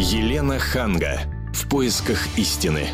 [0.00, 1.22] Елена Ханга.
[1.52, 2.86] В поисках истины.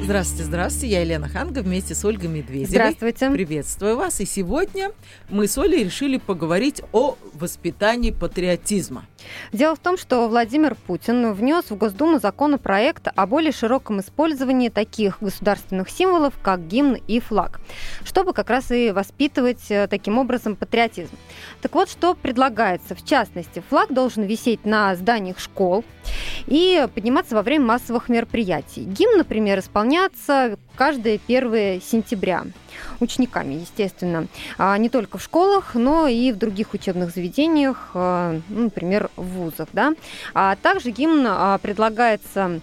[0.00, 0.94] Здравствуйте, здравствуйте.
[0.94, 2.66] Я Елена Ханга вместе с Ольгой Медведевой.
[2.66, 3.30] Здравствуйте.
[3.32, 4.20] Приветствую вас.
[4.20, 4.92] И сегодня
[5.28, 9.06] мы с Олей решили поговорить о воспитании патриотизма.
[9.52, 15.18] Дело в том, что Владимир Путин внес в Госдуму законопроект о более широком использовании таких
[15.20, 17.60] государственных символов, как гимн и флаг,
[18.04, 21.16] чтобы как раз и воспитывать э, таким образом патриотизм.
[21.62, 22.94] Так вот, что предлагается?
[22.94, 25.84] В частности, флаг должен висеть на зданиях школ
[26.46, 28.84] и подниматься во время массовых мероприятий.
[28.84, 32.44] Гимн, например, исполняться каждое 1 сентября
[33.00, 38.64] учениками, естественно, а не только в школах, но и в других учебных заведениях, а, ну,
[38.64, 39.68] например, в вузах.
[39.72, 39.94] Да?
[40.34, 42.60] А также гимн а, предлагается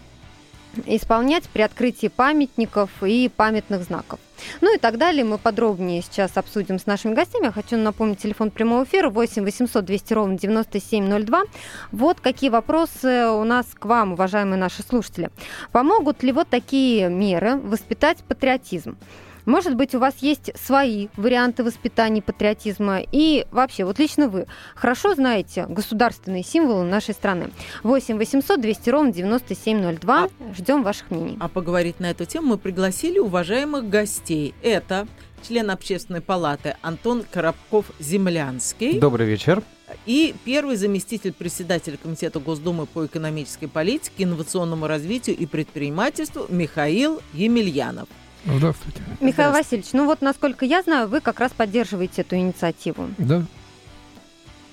[0.85, 4.19] исполнять при открытии памятников и памятных знаков.
[4.61, 5.23] Ну и так далее.
[5.23, 7.45] Мы подробнее сейчас обсудим с нашими гостями.
[7.45, 11.43] Я хочу напомнить телефон прямого эфира 8 800 200 ровно 9702.
[11.91, 15.29] Вот какие вопросы у нас к вам, уважаемые наши слушатели.
[15.71, 18.97] Помогут ли вот такие меры воспитать патриотизм?
[19.45, 23.01] Может быть, у вас есть свои варианты воспитания патриотизма.
[23.11, 27.51] И вообще, вот лично вы хорошо знаете государственные символы нашей страны.
[27.83, 30.23] 8 800 200 ровно 9702.
[30.23, 31.37] А, Ждем ваших мнений.
[31.39, 34.55] А поговорить на эту тему мы пригласили уважаемых гостей.
[34.61, 35.07] Это
[35.47, 38.99] член общественной палаты Антон Коробков-Землянский.
[38.99, 39.61] Добрый вечер.
[40.07, 48.09] И первый заместитель председателя Комитета Госдумы по экономической политике, инновационному развитию и предпринимательству Михаил Емельянов.
[48.45, 49.01] Здравствуйте.
[49.21, 53.07] Михаил Васильевич, ну вот, насколько я знаю, вы как раз поддерживаете эту инициативу.
[53.17, 53.43] Да.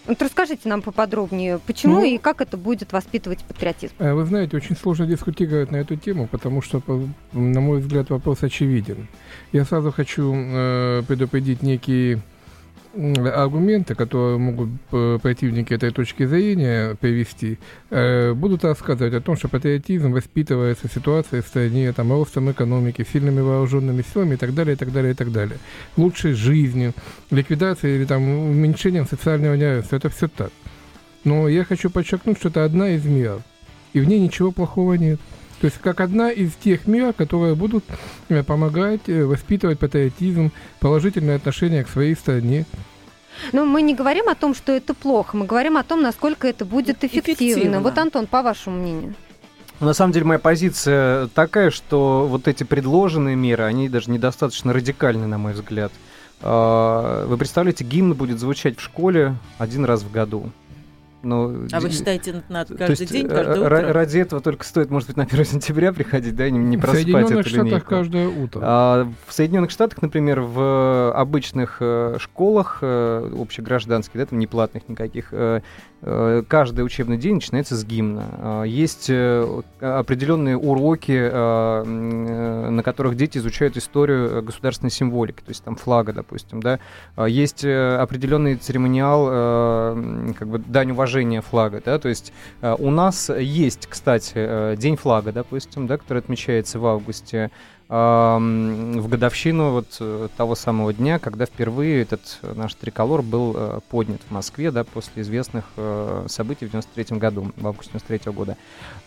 [0.06, 3.94] Вот расскажите нам поподробнее, почему ну, и как это будет воспитывать патриотизм.
[3.98, 6.82] Э, вы знаете, очень сложно дискутировать на эту тему, потому что,
[7.32, 9.06] на мой взгляд, вопрос очевиден.
[9.52, 12.20] Я сразу хочу э, предупредить некие
[12.94, 14.70] аргументы, которые могут
[15.22, 17.58] противники этой точки зрения привести,
[17.90, 23.40] э, будут рассказывать о том, что патриотизм воспитывается ситуацией в стране, там, ростом экономики, сильными
[23.40, 25.58] вооруженными силами и так далее, и так далее, и так далее.
[25.96, 26.92] Лучшей жизнью,
[27.30, 29.96] ликвидацией или там уменьшением социального неравенства.
[29.96, 30.50] Это все так.
[31.24, 33.40] Но я хочу подчеркнуть, что это одна из мер,
[33.92, 35.20] и в ней ничего плохого нет.
[35.62, 37.84] То есть как одна из тех мер, которые будут
[38.28, 40.50] э, помогать э, воспитывать патриотизм,
[40.80, 42.66] положительное отношение к своей стране.
[43.52, 46.64] Но мы не говорим о том, что это плохо, мы говорим о том, насколько это
[46.64, 47.52] будет эффективно.
[47.52, 47.80] эффективно.
[47.80, 49.14] Вот, Антон, по вашему мнению.
[49.78, 55.28] На самом деле моя позиция такая, что вот эти предложенные меры, они даже недостаточно радикальны,
[55.28, 55.92] на мой взгляд.
[56.40, 60.50] А, вы представляете, гимн будет звучать в школе один раз в году.
[61.22, 63.92] Ну, а вы считаете, надо каждый есть, день, каждое утро?
[63.92, 67.06] Ради этого только стоит, может быть, на 1 сентября приходить, да, и не, не проспать
[67.06, 67.42] эту линейку.
[67.42, 68.60] В Соединенных Штатах каждое утро.
[68.64, 75.28] А, в Соединенных Штатах, например, в обычных э, школах э, общегражданских, да, там неплатных никаких,
[75.32, 75.60] э, Э,
[76.02, 78.24] каждый учебный день начинается с гимна.
[78.38, 81.12] Э, есть э, определенные уроки,
[81.82, 86.78] на которых дети изучают историю государственной символики, то есть там флага, допустим, да.
[87.26, 94.76] Есть определенный церемониал, как бы дань уважения флага, да, то есть у нас есть, кстати,
[94.76, 97.50] День флага, допустим, да, который отмечается в августе
[97.92, 104.22] в годовщину вот э, того самого дня, когда впервые этот наш триколор был э, поднят
[104.26, 108.56] в Москве, да, после известных э, событий в 93 году, в августе 93 года.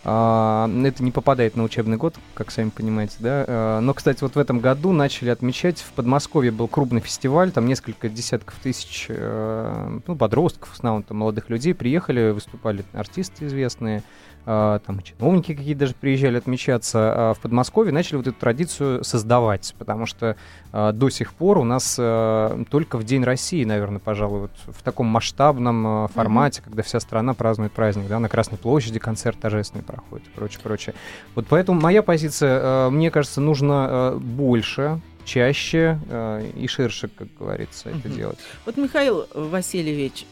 [0.04, 3.80] А, это не попадает на учебный год, как сами понимаете, да.
[3.82, 8.08] Но, кстати, вот в этом году начали отмечать, в Подмосковье был крупный фестиваль, там несколько
[8.08, 14.04] десятков тысяч ну, подростков, в основном там, молодых людей приехали, выступали артисты известные,
[14.46, 20.06] там чиновники какие-то даже приезжали отмечаться а, в Подмосковье, начали вот эту традицию создавать, потому
[20.06, 20.36] что
[20.72, 25.08] а, до сих пор у нас только в День России, наверное, пожалуй, вот в таком
[25.08, 26.64] масштабном формате, mm-hmm.
[26.66, 30.96] когда вся страна празднует праздник, да, на Красной площади концерт торжественный проходит и прочее, прочее.
[31.34, 38.08] Вот поэтому моя позиция, мне кажется, нужно больше чаще э, и ширше, как говорится, это
[38.08, 38.38] делать.
[38.66, 40.26] Вот, Михаил Васильевич,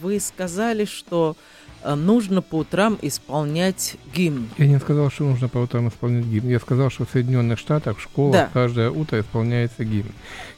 [0.00, 1.55] вы сказали, что Э,
[1.94, 4.48] нужно по утрам исполнять гимн.
[4.58, 6.48] Я не сказал, что нужно по утрам исполнять гимн.
[6.48, 8.50] Я сказал, что в Соединенных Штатах в школах да.
[8.52, 10.10] каждое утро исполняется гимн.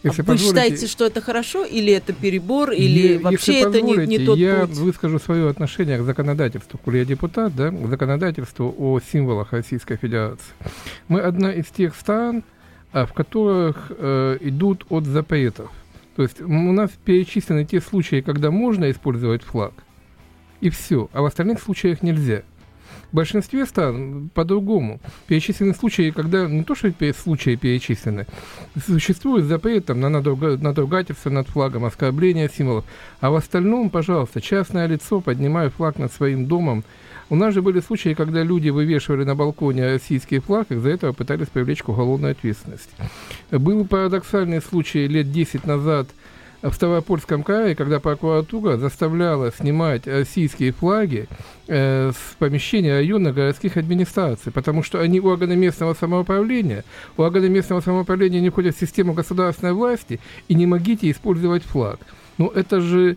[0.02, 4.06] Если а вы считаете, что это хорошо, или это перебор, или я, вообще это не,
[4.06, 4.76] не тот я путь?
[4.76, 6.78] выскажу свое отношение к законодательству.
[6.82, 10.52] Коли я депутат, да, к законодательству о символах Российской Федерации.
[11.08, 12.44] Мы одна из тех стран,
[12.92, 15.70] а, в которых э, идут от запретов.
[16.16, 19.72] То есть у нас перечислены те случаи, когда можно использовать флаг,
[20.60, 21.08] и все.
[21.12, 22.42] А в остальных случаях нельзя.
[23.10, 25.00] В большинстве стран по-другому.
[25.26, 28.26] Перечислены случаи, когда не то, что случаи перечислены,
[28.86, 32.84] существует запрет там, на надругательство над флагом, оскорбление символов,
[33.20, 36.84] а в остальном, пожалуйста, частное лицо, поднимая флаг над своим домом,
[37.30, 41.12] у нас же были случаи, когда люди вывешивали на балконе российский флаг, и за это
[41.12, 42.90] пытались привлечь к уголовной ответственности.
[43.50, 46.08] Был парадоксальный случай лет 10 назад
[46.62, 51.28] в Ставропольском крае, когда прокуратура заставляла снимать российские флаги
[51.68, 56.84] э, с помещения районных городских администраций, потому что они органы местного самоуправления,
[57.16, 62.00] органы местного самоуправления не входят в систему государственной власти и не могите использовать флаг.
[62.38, 63.16] Ну, это же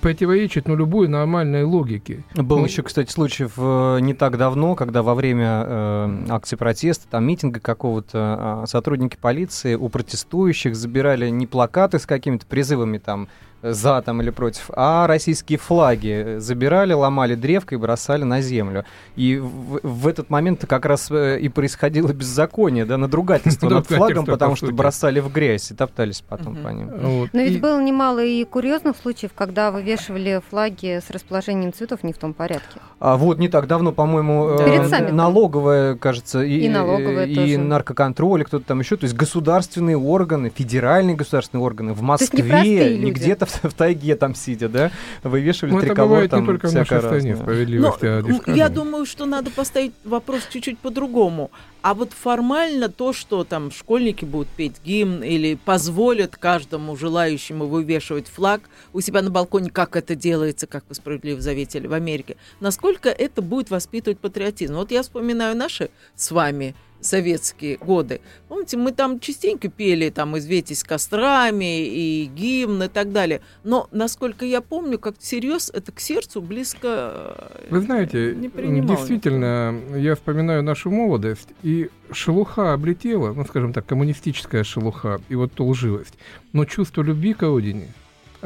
[0.00, 2.24] противоречит ну, любой нормальной логике.
[2.34, 7.06] Был ну, еще, кстати, случай в, не так давно, когда во время э, акции протеста,
[7.10, 13.28] там митинга какого-то, э, сотрудники полиции у протестующих забирали не плакаты с какими-то призывами там
[13.62, 18.84] за там или против, а российские флаги забирали, ломали древко и бросали на землю.
[19.16, 24.26] И в, в этот момент как раз э, и происходило беззаконие, да, надругательство над флагом,
[24.26, 26.90] потому что бросали в грязь и топтались потом по ним.
[27.32, 32.18] Но ведь было немало и курьезных случаев, когда вывешивали флаги с расположением цветов не в
[32.18, 32.80] том порядке.
[32.98, 38.64] А вот не так давно, по-моему, э, налоговая, кажется, и, и, налоговая и наркоконтроль, кто-то
[38.64, 43.74] там еще, то есть государственные органы, федеральные государственные органы в Москве, не где-то в, в
[43.74, 44.90] тайге там сидя, да,
[45.22, 49.04] вывешивали ну, триколор это там не только в нашей стране, справедливости Но, ну, Я думаю,
[49.04, 51.50] что надо поставить вопрос чуть-чуть по-другому.
[51.86, 58.26] А вот формально то, что там школьники будут петь гимн или позволят каждому желающему вывешивать
[58.26, 58.62] флаг
[58.92, 63.42] у себя на балконе, как это делается, как вы справедливо заметили, в Америке, насколько это
[63.42, 64.74] будет воспитывать патриотизм.
[64.74, 68.20] Вот я вспоминаю наши с вами советские годы.
[68.48, 73.40] Помните, мы там частенько пели там «Извейтесь кострами» и гимн и так далее.
[73.64, 79.78] Но, насколько я помню, как всерьез это к сердцу близко э, Вы знаете, не действительно,
[79.96, 85.66] я вспоминаю нашу молодость, и шелуха облетела, ну, скажем так, коммунистическая шелуха, и вот то
[85.66, 86.14] лживость.
[86.52, 87.92] Но чувство любви к родине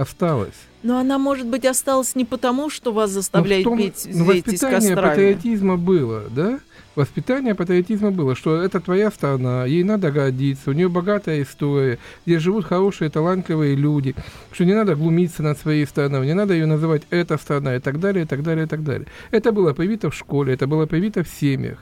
[0.00, 0.54] осталось.
[0.82, 5.08] Но она, может быть, осталась не потому, что вас заставляют том, петь «Извейтесь воспитание кострами».
[5.10, 6.60] патриотизма было, да?
[6.96, 12.38] воспитание патриотизма было, что это твоя страна, ей надо гордиться, у нее богатая история, где
[12.38, 14.14] живут хорошие, талантливые люди,
[14.52, 18.00] что не надо глумиться над своей страной, не надо ее называть «эта страна» и так
[18.00, 19.06] далее, и так далее, и так далее.
[19.30, 21.78] Это было привито в школе, это было привито в семьях.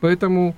[0.00, 0.56] Поэтому,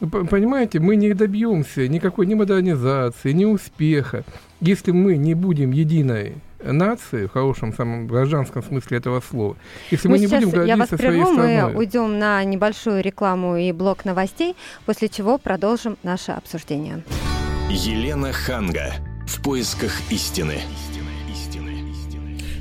[0.00, 4.24] понимаете, мы не добьемся никакой ни модернизации, ни успеха,
[4.62, 9.56] если мы не будем единой нации, в хорошем самом гражданском смысле этого слова.
[9.90, 11.72] Если мы, мы не будем гордиться я вас прерву, своей страной...
[11.72, 14.54] мы уйдем на небольшую рекламу и блок новостей,
[14.86, 17.02] после чего продолжим наше обсуждение.
[17.68, 18.92] Елена Ханга.
[19.26, 20.58] В поисках истины.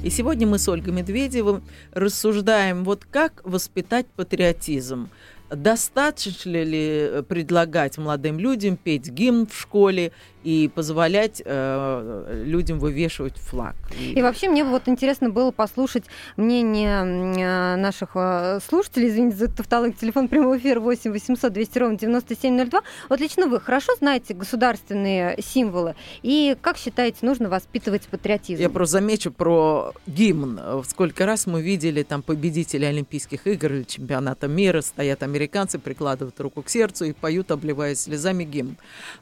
[0.04, 1.62] И сегодня мы с Ольгой Медведевым
[1.92, 5.10] рассуждаем, вот как воспитать патриотизм–
[5.56, 10.12] достаточно ли предлагать молодым людям петь гимн в школе
[10.44, 13.76] и позволять э, людям вывешивать флаг.
[14.00, 14.14] И...
[14.14, 16.06] и вообще мне вот интересно было послушать
[16.38, 21.98] мнение э, наших э, слушателей, извините за тавтологию, телефон прямого эфира 8 800 200 ровно
[21.98, 22.82] 9702.
[23.10, 28.62] Вот лично вы хорошо знаете государственные символы, и как считаете, нужно воспитывать патриотизм?
[28.62, 30.60] Я просто замечу про гимн.
[30.88, 36.62] Сколько раз мы видели там победители Олимпийских игр или чемпионата мира, стоят американцы, прикладывают руку
[36.62, 38.78] к сердцу и поют, обливаясь слезами гимн.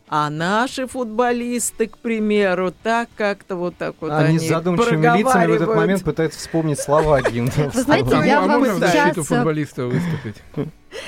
[0.07, 5.47] А наши футболисты футболисты, к примеру, так как-то вот так вот они, они задумчивыми лицами
[5.47, 7.51] в этот момент пытаются вспомнить слова гимна.
[7.73, 9.15] Вы знаете, я вам сейчас...
[9.15, 10.35] футболиста выступить.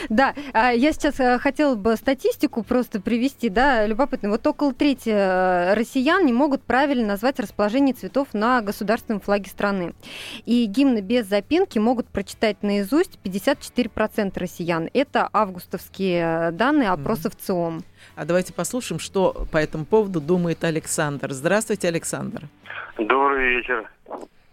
[0.10, 4.30] Да, а, я сейчас э, хотела бы статистику просто привести, да, любопытно.
[4.30, 9.94] Вот около трети э, россиян не могут правильно назвать расположение цветов на государственном флаге страны.
[10.46, 14.90] И гимны без запинки могут прочитать наизусть 54% россиян.
[14.94, 17.84] Это августовские э, данные опроса в ЦИОМ.
[18.16, 21.32] А давайте послушаем, что по этому поводу думает Александр.
[21.32, 22.44] Здравствуйте, Александр.
[22.98, 23.90] Добрый вечер.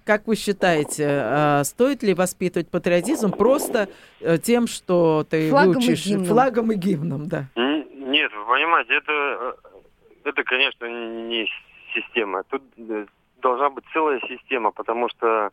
[0.08, 3.90] Как вы считаете, а, стоит ли воспитывать патриотизм просто
[4.22, 6.24] э, тем, что ты флагом выучишь и гимном.
[6.24, 7.44] флагом и гимном, да?
[7.56, 9.52] Нет, вы понимаете, это, э,
[10.24, 11.46] это, конечно, не
[11.92, 12.42] система.
[12.44, 13.04] Тут э,
[13.42, 15.50] должна быть целая система, потому что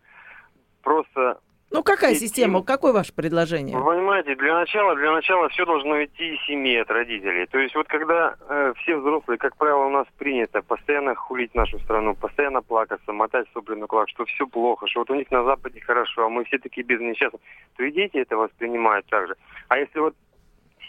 [0.83, 1.37] просто
[1.75, 2.63] ну, какая и, система?
[2.63, 3.77] Какое ваше предложение?
[3.77, 7.45] Вы понимаете, для начала, для начала все должно идти из семьи, от родителей.
[7.47, 11.79] То есть вот когда э, все взрослые, как правило, у нас принято постоянно хулить нашу
[11.79, 15.43] страну, постоянно плакаться, мотать сопли на кулак, что все плохо, что вот у них на
[15.43, 17.41] Западе хорошо, а мы все такие без несчастных,
[17.75, 19.35] то и дети это воспринимают так же.
[19.67, 20.15] А если вот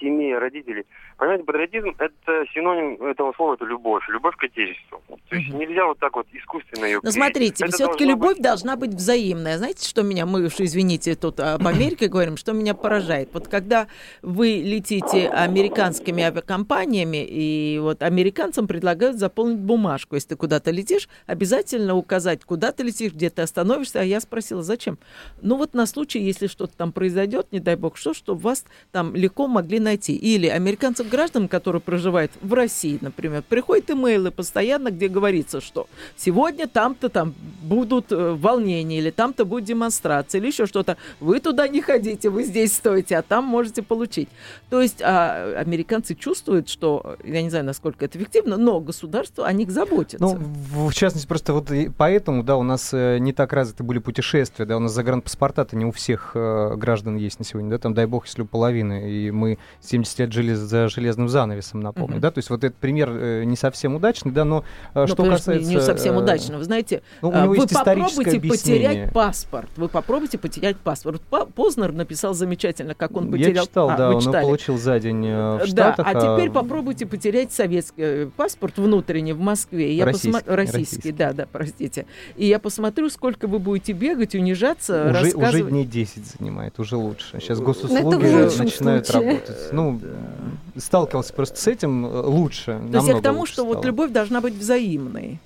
[0.01, 0.85] семей, родителей.
[1.17, 5.01] Понимаете, патриотизм– это синоним этого слова, это любовь, любовь к отечеству.
[5.29, 8.43] То есть нельзя вот так вот искусственно ее Но смотрите, все-таки любовь быть...
[8.43, 9.57] должна быть взаимная.
[9.59, 13.31] Знаете, что меня, мы уж, извините, тут об Америке говорим, что меня поражает?
[13.33, 13.87] Вот когда
[14.23, 20.17] вы летите американскими авиакомпаниями, и вот американцам предлагают заполнить бумажку.
[20.17, 24.01] Если ты куда-то летишь, обязательно указать, куда ты летишь, где ты остановишься.
[24.01, 24.99] А я спросила, зачем?
[25.41, 29.15] Ну вот на случай, если что-то там произойдет, не дай бог что, чтобы вас там
[29.15, 30.15] легко могли найти.
[30.17, 36.67] Или американцам граждан, которые проживают в России, например, приходят имейлы постоянно, где говорится, что сегодня
[36.67, 40.97] там-то там будут э, волнения, или там-то будет демонстрация, или еще что-то.
[41.21, 44.29] Вы туда не ходите, вы здесь стоите, а там можете получить.
[44.71, 49.53] То есть а, американцы чувствуют, что, я не знаю, насколько это эффективно, но государство о
[49.53, 50.19] них заботится.
[50.21, 53.99] Ну, в, в частности, просто вот поэтому, да, у нас э, не так развиты были
[53.99, 57.95] путешествия, да, у нас загранпаспорта-то не у всех э, граждан есть на сегодня, да, там,
[57.95, 62.21] дай бог, если у половины, и мы 70 лет жили за железным занавесом, напомню, mm-hmm.
[62.21, 64.65] да, то есть вот этот пример э, не совсем удачный, да, но
[64.95, 65.69] э, ну, что касается...
[65.69, 70.39] Не, не совсем э, удачно, вы знаете, ну, э, вы попробуйте потерять паспорт, вы попробуйте
[70.39, 71.23] потерять паспорт.
[71.55, 73.55] Познер написал замечательно, как он потерял...
[73.55, 74.43] Я читал, а, да, он читали.
[74.43, 76.07] получил за день э, в Штатах.
[76.07, 79.95] Да, а, а теперь попробуйте потерять советский э, паспорт внутренний в Москве.
[79.95, 80.57] Я российский, посма...
[80.57, 82.07] российский, российский, да, да, простите.
[82.37, 85.55] И я посмотрю, сколько вы будете бегать, унижаться, уже, рассказывать.
[85.55, 87.39] Уже дней 10 занимает, уже лучше.
[87.41, 88.27] Сейчас госуслуги
[88.59, 89.31] начинают случае.
[89.31, 89.57] работать.
[89.73, 90.81] Ну, да.
[90.81, 92.81] сталкивался просто с этим э, лучше.
[92.91, 93.75] То есть я к тому, что стало.
[93.75, 95.39] вот любовь должна быть взаимной.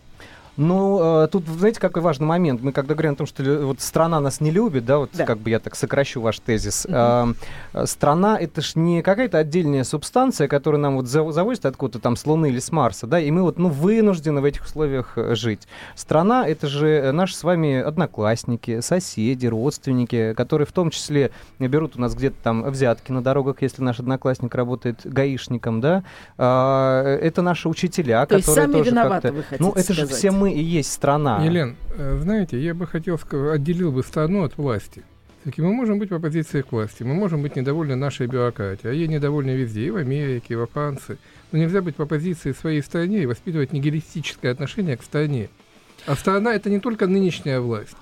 [0.60, 2.60] Ну, э, тут, знаете, какой важный момент.
[2.60, 5.24] Мы когда говорим о том, что вот страна нас не любит, да, вот да.
[5.24, 6.84] как бы я так сокращу ваш тезис.
[6.84, 6.94] Угу.
[6.94, 12.26] Э, страна— это ж не какая-то отдельная субстанция, которая нам вот завозит откуда-то там с
[12.26, 15.66] Луны или с Марса, да, и мы вот, ну, вынуждены в этих условиях э, жить.
[15.94, 22.00] Страна— это же наши с вами одноклассники, соседи, родственники, которые в том числе берут у
[22.02, 26.02] нас где-то там взятки на дорогах, если наш одноклассник работает гаишником, да.
[26.36, 30.10] Э, это наши учителя, То которые есть сами тоже виноваты, вы хотите Ну, это сказать.
[30.10, 31.44] же все мы и есть страна.
[31.44, 35.02] Елен, э, знаете, я бы хотел сказать, отделил бы страну от власти.
[35.44, 38.94] Таки мы можем быть в оппозиции к власти, мы можем быть недовольны нашей бюрократией, а
[38.94, 41.16] ей недовольны везде, и в Америке, и во Франции.
[41.50, 45.48] Но нельзя быть в оппозиции своей стране и воспитывать нигилистическое отношение к стране.
[46.06, 47.96] А страна— это не только нынешняя власть,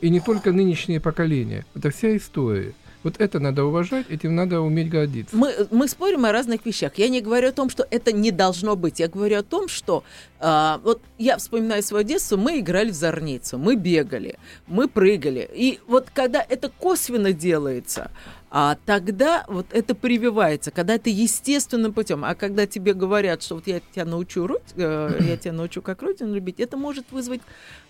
[0.00, 2.72] и не только нынешнее поколение, это вся история.
[3.02, 5.34] Вот это надо уважать, этим надо уметь гордиться.
[5.34, 6.92] Мы, мы спорим о разных вещах.
[6.96, 9.00] Я не говорю о том, что это не должно быть.
[9.00, 10.04] Я говорю о том, что
[10.38, 15.48] э, вот я вспоминаю свое детство, мы играли в зорницу, мы бегали, мы прыгали.
[15.54, 18.10] И вот когда это косвенно делается,
[18.52, 22.24] а тогда вот это прививается, когда это естественным путем.
[22.24, 26.34] А когда тебе говорят, что вот я тебя научу э, я тебя научу как родину
[26.34, 27.40] любить, это может вызвать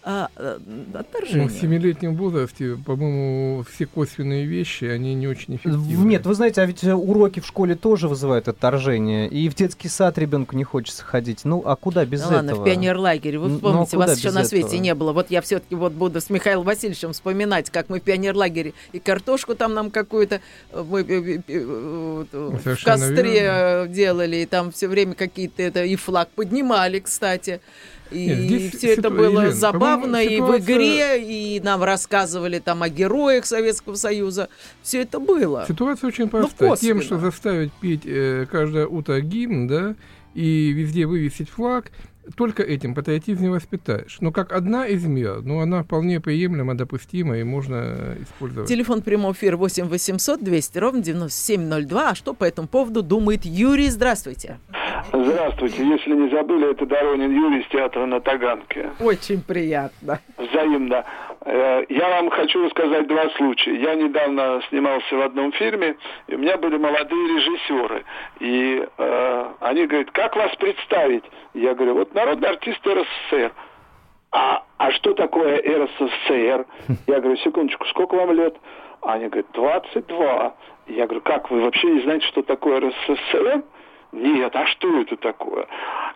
[0.02, 0.58] а, э,
[0.94, 1.42] отторжение.
[1.42, 6.06] Ну, в семилетнем возрасте, по-моему, все косвенные вещи, они не очень эффективны.
[6.06, 9.28] Нет, вы знаете, а ведь уроки в школе тоже вызывают отторжение.
[9.28, 11.44] И в детский сад ребенку не хочется ходить.
[11.44, 12.36] Ну, а куда без ну, этого?
[12.36, 13.38] ладно, в пионерлагере.
[13.38, 14.80] Вы помните, ну, а вас еще на свете этого?
[14.80, 15.12] не было.
[15.12, 19.54] Вот я все-таки вот буду с Михаилом Васильевичем вспоминать, как мы в пионерлагере и картошку
[19.54, 20.40] там нам какую-то
[20.72, 23.88] э, мы э, в костре верно.
[23.88, 27.60] делали, и там все время какие-то это и флаг поднимали, кстати.
[28.10, 30.36] И Нет, все это было Елена, забавно ситуация...
[30.36, 34.48] и в игре, и нам рассказывали там о героях Советского Союза.
[34.82, 35.64] Все это было.
[35.68, 36.76] Ситуация очень ну, проста.
[36.76, 39.94] Тем, что заставить петь э, каждое утро гимн, да,
[40.34, 41.90] и везде вывесить флаг,
[42.36, 44.18] только этим патриотизм не воспитаешь.
[44.20, 48.68] Но как одна из мер, ну, она вполне приемлема, допустима и можно использовать.
[48.68, 52.10] Телефон прямого эфира 8 800 200 ровно 9702.
[52.10, 53.88] А что по этому поводу думает Юрий?
[53.88, 54.58] Здравствуйте.
[55.12, 55.86] Здравствуйте.
[55.86, 58.90] Если не забыли, это Доронин Юрий из театра на Таганке.
[59.00, 60.20] Очень приятно.
[60.36, 61.04] Взаимно.
[61.42, 63.76] Э, я вам хочу рассказать два случая.
[63.80, 65.96] Я недавно снимался в одном фильме,
[66.26, 68.04] и у меня были молодые режиссеры.
[68.40, 71.24] И э, они говорят, как вас представить?
[71.54, 73.52] Я говорю, вот народный артист РСФСР.
[74.32, 76.66] А, а что такое РСФСР?
[77.06, 78.56] Я говорю, секундочку, сколько вам лет?
[79.02, 80.54] Они говорят, 22.
[80.88, 83.62] Я говорю, как, вы вообще не знаете, что такое РСФСР?
[84.12, 85.66] Нет, а что это такое?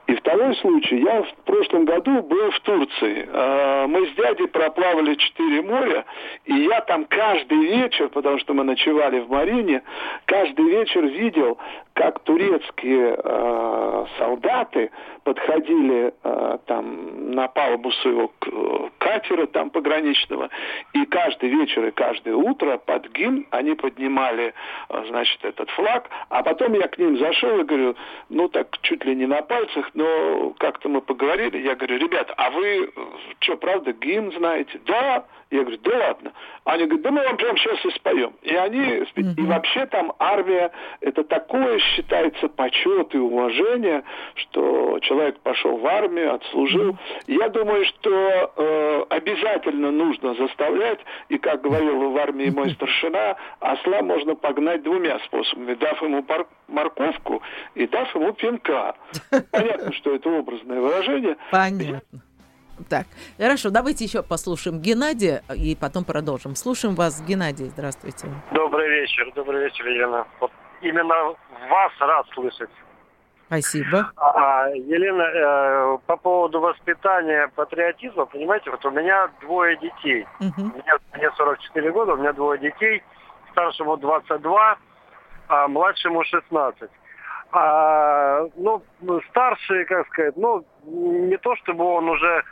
[0.07, 0.99] И второй случай.
[0.99, 3.27] Я в прошлом году был в Турции.
[3.33, 6.05] А, мы с дядей проплавали четыре моря,
[6.45, 9.83] и я там каждый вечер, потому что мы ночевали в Марине,
[10.27, 11.59] каждый вечер видел,
[11.95, 14.91] как турецкие э, солдаты
[15.23, 18.33] подходили э, там на палубу своего
[18.99, 20.51] катера там пограничного,
[20.93, 24.55] и каждый вечер и каждое утро под гимн они поднимали,
[25.09, 27.95] значит, этот флаг, а потом я к ним зашел и говорю,
[28.29, 32.51] ну так чуть ли не на пальцах, но как-то мы поговорили, я говорю, ребят, а
[32.51, 32.93] вы
[33.41, 34.81] что, правда, гимн знаете?
[34.87, 35.25] Да.
[35.55, 36.33] Я говорю, да ладно.
[36.65, 38.33] Они говорят, да мы вам прямо сейчас и споем.
[38.43, 39.05] И они,
[39.37, 44.03] и вообще там армия, это такое считается почет и уважение,
[44.35, 46.97] что человек пошел в армию, отслужил.
[47.29, 54.03] Я думаю, что э, обязательно нужно заставлять, и как говорил в армии мой старшина, осла
[54.03, 57.43] можно погнать двумя способами, дав ему пар- морковку
[57.77, 58.97] и дав ему пинка.
[59.53, 61.37] Понятно, что это образное выражение.
[61.53, 62.23] Понятно.
[62.89, 63.07] Так,
[63.39, 66.57] хорошо, давайте еще послушаем Геннадия и потом продолжим.
[66.57, 68.29] Слушаем вас, Геннадий, здравствуйте.
[68.53, 70.27] Добрый вечер, добрый вечер, Елена.
[70.41, 70.51] Вот
[70.83, 71.35] именно
[71.69, 72.71] вас рад слышать.
[73.47, 74.11] Спасибо.
[74.17, 80.27] А, Елена, э, по поводу воспитания патриотизма, понимаете, вот у меня двое детей.
[80.41, 80.63] Угу.
[80.63, 83.03] Мне, мне 44 года, у меня двое детей.
[83.53, 84.79] Старшему 22,
[85.49, 86.91] а младшему 16.
[87.53, 88.83] А, ну,
[89.31, 92.43] старший, как сказать, ну, не то чтобы он уже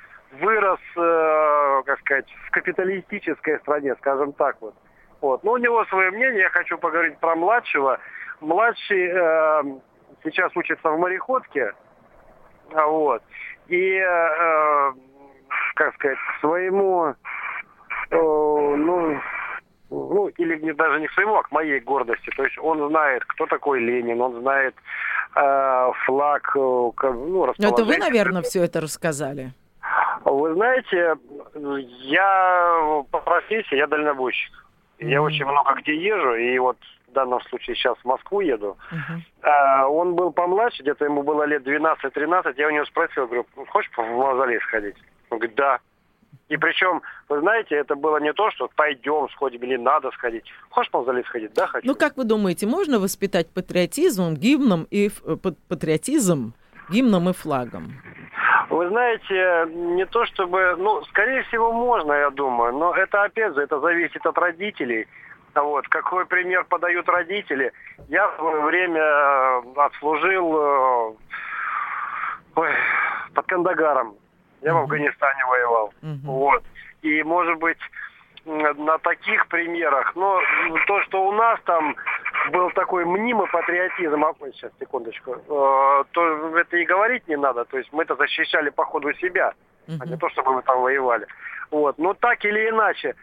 [0.41, 4.75] вырос, э, как сказать, в капиталистической стране, скажем так вот.
[5.21, 5.45] Вот.
[5.45, 7.99] Но у него свое мнение, я хочу поговорить про младшего.
[8.41, 9.63] Младший э,
[10.25, 11.73] сейчас учится в мореходке,
[12.75, 13.23] а вот.
[13.69, 14.93] И, э,
[15.75, 17.15] как сказать, своему,
[18.11, 19.21] э, ну,
[19.91, 22.31] ну, или не, даже не к своему, а к моей гордости.
[22.37, 24.75] То есть он знает, кто такой Ленин, он знает
[25.37, 29.53] э, флаг, э, ну, Это вы, наверное, все это рассказали?
[30.25, 31.15] Вы знаете,
[31.55, 34.53] я по профессии, я дальнобойщик.
[34.99, 35.09] Mm-hmm.
[35.09, 36.77] Я очень много где езжу, и вот
[37.13, 38.77] в данном случае сейчас в Москву еду.
[38.91, 39.21] Uh-huh.
[39.43, 43.91] А, он был помладше, где-то ему было лет 12-13, я у него спросил, говорю, хочешь
[43.95, 44.97] в мавзолей сходить?
[45.29, 45.81] Он говорит, да.
[46.49, 50.45] И причем, вы знаете, это было не то, что пойдем сходим или надо сходить.
[50.71, 51.53] Хочешь в мавзолей сходить?
[51.53, 51.87] Да, хочу.
[51.87, 55.37] Ну, как вы думаете, можно воспитать патриотизм гимном и э,
[55.69, 56.55] патриотизм
[56.91, 57.93] гимном и флагом?
[58.73, 63.61] Вы знаете, не то чтобы, ну, скорее всего, можно, я думаю, но это, опять же,
[63.61, 65.07] это зависит от родителей.
[65.55, 67.71] Вот, какой пример подают родители.
[68.09, 71.13] Я в свое время э, отслужил э,
[72.55, 72.71] ой,
[73.35, 74.15] под Кандагаром.
[74.63, 75.93] Я в Афганистане воевал.
[76.25, 76.63] Вот.
[77.03, 77.79] И, может быть,
[78.45, 80.41] на таких примерах, но
[80.87, 81.97] то, что у нас там
[82.51, 87.65] был такой мнимый патриотизм, а, сейчас, секундочку, э, то это и говорить не надо.
[87.65, 89.55] То есть мы-то защищали по ходу себя,
[89.87, 89.99] uh-huh.
[90.01, 91.27] а не то, чтобы мы там воевали.
[91.71, 91.99] Вот.
[91.99, 93.15] Но так или иначе,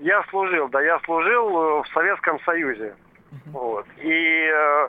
[0.00, 2.94] я служил, да, я служил э, в Советском Союзе.
[3.32, 3.50] Uh-huh.
[3.52, 3.86] Вот.
[3.96, 4.88] И э,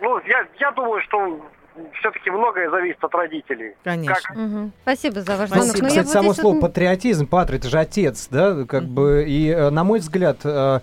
[0.00, 1.40] ну, я, я думаю, что
[1.98, 3.74] все-таки многое зависит от родителей.
[3.84, 4.14] Конечно.
[4.22, 4.36] Как...
[4.36, 4.70] Угу.
[4.82, 5.66] Спасибо за ваш звонок.
[5.68, 5.88] Спасибо.
[5.88, 6.60] Кстати, само слово вот...
[6.60, 8.92] патриотизм, патри, это же отец, да, как угу.
[8.92, 10.80] бы, и, э, на мой взгляд, э,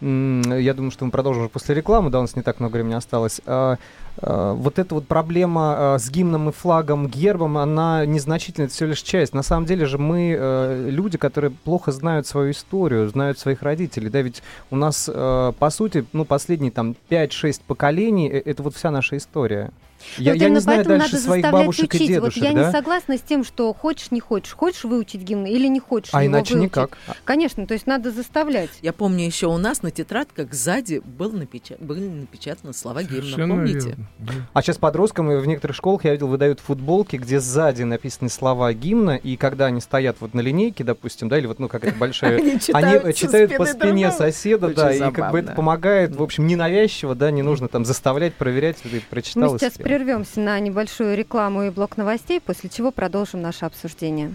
[0.00, 3.40] я думаю, что мы продолжим после рекламы, да, у нас не так много времени осталось.
[3.46, 3.78] А,
[4.20, 9.00] а, вот эта вот проблема с гимном и флагом, гербом, она незначительная, это всего лишь
[9.00, 9.32] часть.
[9.32, 14.10] На самом деле же мы э, люди, которые плохо знают свою историю, знают своих родителей,
[14.10, 18.74] да, ведь у нас, э, по сути, ну, последние там 5-6 поколений, э, это вот
[18.74, 19.70] вся наша история.
[20.18, 22.00] Я, вот я не знаю дальше надо своих бабушек учить.
[22.00, 22.42] и дедушек.
[22.42, 22.66] Вот я да?
[22.66, 24.52] не согласна с тем, что хочешь, не хочешь.
[24.52, 26.70] Хочешь выучить гимн или не хочешь А его иначе выучить.
[26.70, 26.98] никак.
[27.24, 28.70] Конечно, то есть надо заставлять.
[28.82, 31.80] Я помню еще у нас на тетрадках сзади был напечат...
[31.80, 33.96] были напечатаны слова гимна, помните?
[34.18, 34.46] Верно.
[34.52, 39.16] А сейчас подросткам в некоторых школах, я видел, выдают футболки, где сзади написаны слова гимна,
[39.16, 42.38] и когда они стоят вот на линейке, допустим, да, или вот, ну, как это большая...
[42.72, 47.30] Они читают по спине соседа, да, и как бы это помогает, в общем, ненавязчиво, да,
[47.30, 49.52] не нужно там заставлять, проверять, ты прочитал.
[49.52, 54.34] Мы сейчас прервемся на небольшую рекламу и блок новостей, после чего продолжим наше обсуждение.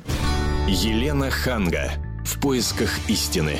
[0.67, 1.91] Елена Ханга.
[2.26, 3.60] В поисках истины.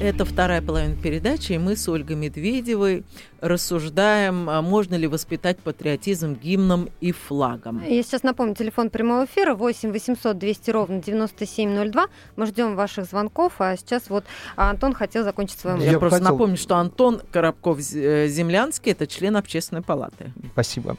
[0.00, 3.04] Это вторая половина передачи, и мы с Ольгой Медведевой
[3.40, 7.82] рассуждаем, а можно ли воспитать патриотизм гимном и флагом.
[7.86, 12.06] Я сейчас напомню, телефон прямого эфира 8 800 200 ровно 9702.
[12.36, 14.24] Мы ждем ваших звонков, а сейчас вот
[14.56, 15.86] Антон хотел закончить свою мысль.
[15.86, 16.32] Я, Я просто хотел...
[16.32, 20.32] напомню, что Антон Коробков-Землянский э,– это член общественной палаты.
[20.52, 20.96] Спасибо.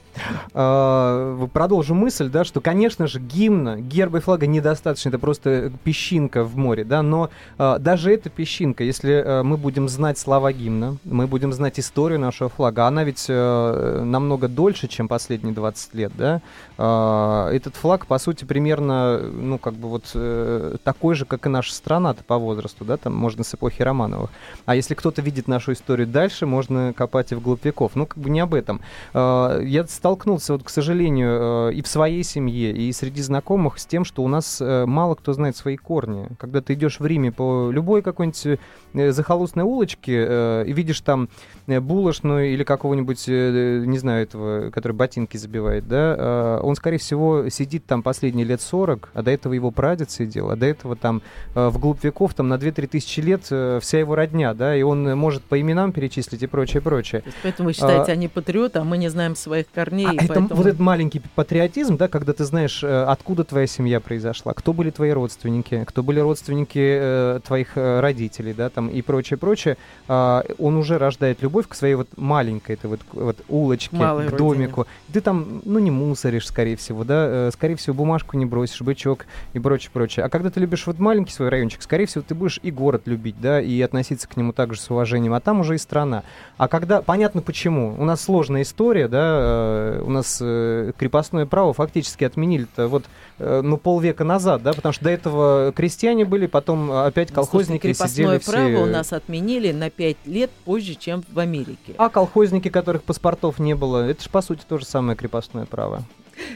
[0.53, 6.43] А, продолжу мысль, да, что, конечно же, гимна, герба и флага недостаточно, это просто песчинка
[6.43, 10.97] в море, да, но а, даже эта песчинка, если э, мы будем знать слова гимна,
[11.03, 16.11] мы будем знать историю нашего флага, она ведь э, намного дольше, чем последние 20 лет,
[16.17, 16.41] да,
[16.77, 21.49] э, этот флаг, по сути, примерно, ну, как бы вот э, такой же, как и
[21.49, 24.29] наша страна-то по возрасту, да, там можно с эпохи Романовых.
[24.65, 27.91] А если кто-то видит нашу историю дальше, можно копать и вглубь веков.
[27.95, 28.81] Ну, как бы не об этом.
[29.13, 33.85] Э, я столкнулся, вот, к сожалению, э, и в своей семье, и среди знакомых с
[33.85, 36.27] тем, что у нас э, мало кто знает свои корни.
[36.39, 38.59] Когда ты идешь в Риме по любой какой-нибудь
[38.93, 41.29] э, захолустной улочке э, и видишь там
[41.67, 41.79] э,
[42.21, 47.49] булочную или какого-нибудь, э, не знаю, этого, который ботинки забивает, да, э, он, скорее всего,
[47.49, 51.21] сидит там последние лет 40, а до этого его прадед сидел, а до этого там
[51.55, 55.17] э, вглубь веков, там на 2-3 тысячи лет э, вся его родня, да, и он
[55.17, 57.23] может по именам перечислить и прочее, прочее.
[57.43, 60.07] поэтому вы считаете, а, они патриоты, а мы не знаем своих корней.
[60.07, 60.45] А поэтому...
[60.47, 64.73] это, вот этот маленький патриотизм, да, когда ты знаешь, э, откуда твоя семья произошла, кто
[64.73, 69.77] были твои родственники, кто были родственники э, твоих э, родителей, да, там и прочее, прочее,
[70.07, 74.35] э, он уже рождает любовь к своей вот маленькой этой вот, вот улочке, Малой к
[74.35, 74.87] домику.
[75.11, 79.25] Ты там, ну, не мусоришь, скорее всего, да, э, скорее всего, бумажку не бросишь, бычок
[79.53, 80.25] и прочее, прочее.
[80.25, 83.35] А когда ты любишь вот маленький свой райончик, скорее всего, ты будешь и город любить,
[83.39, 86.23] да, и относиться к нему также с уважением, а там уже и страна.
[86.57, 91.73] А когда, понятно почему, у нас сложная история, да, э, у нас э, крепостное право
[91.73, 93.05] фактически отменили-то вот,
[93.39, 97.81] э, ну, полвека назад, да, потому что до этого крестьяне были, потом опять ну, колхозники
[97.81, 98.83] Слушайте, крепостное сидели право все...
[98.83, 101.93] у нас отменили на пять лет позже, чем в Америке.
[102.01, 105.99] А колхозники, которых паспортов не было, это же, по сути, то же самое крепостное право.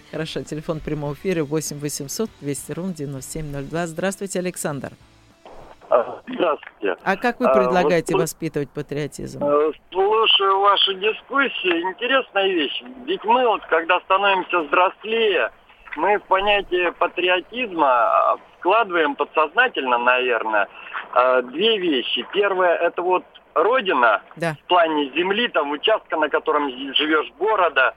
[0.09, 3.85] Хорошо, телефон прямого эфира 8 800 200 ровно 9702.
[3.85, 4.93] Здравствуйте, Александр.
[5.91, 6.95] А, здравствуйте.
[7.03, 9.43] А как вы предлагаете а, вот, воспитывать патриотизм?
[9.43, 11.91] Э, слушаю вашу дискуссию.
[11.91, 12.83] Интересная вещь.
[13.05, 15.51] Ведь мы вот, когда становимся взрослее,
[15.95, 20.67] мы в понятие патриотизма а, вкладываем подсознательно, наверное,
[21.13, 22.25] а, две вещи.
[22.33, 23.23] Первое, это вот
[23.55, 24.53] родина да.
[24.53, 27.95] в плане земли, там участка, на котором живешь, города,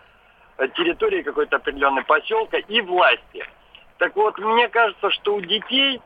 [0.77, 3.45] территории какой-то определенной поселка и власти.
[3.99, 6.01] Так вот, мне кажется, что у детей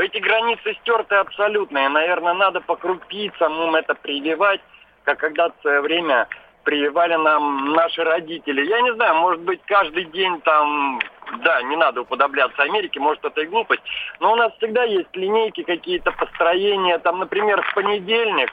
[0.00, 1.84] эти границы стерты абсолютно.
[1.84, 4.60] И, наверное, надо по крупицам им это прививать,
[5.04, 6.28] как когда-то в свое время
[6.64, 8.66] прививали нам наши родители.
[8.66, 11.00] Я не знаю, может быть, каждый день там,
[11.42, 13.82] да, не надо уподобляться Америке, может, это и глупость,
[14.20, 16.98] но у нас всегда есть линейки какие-то, построения.
[16.98, 18.52] Там, например, в понедельник,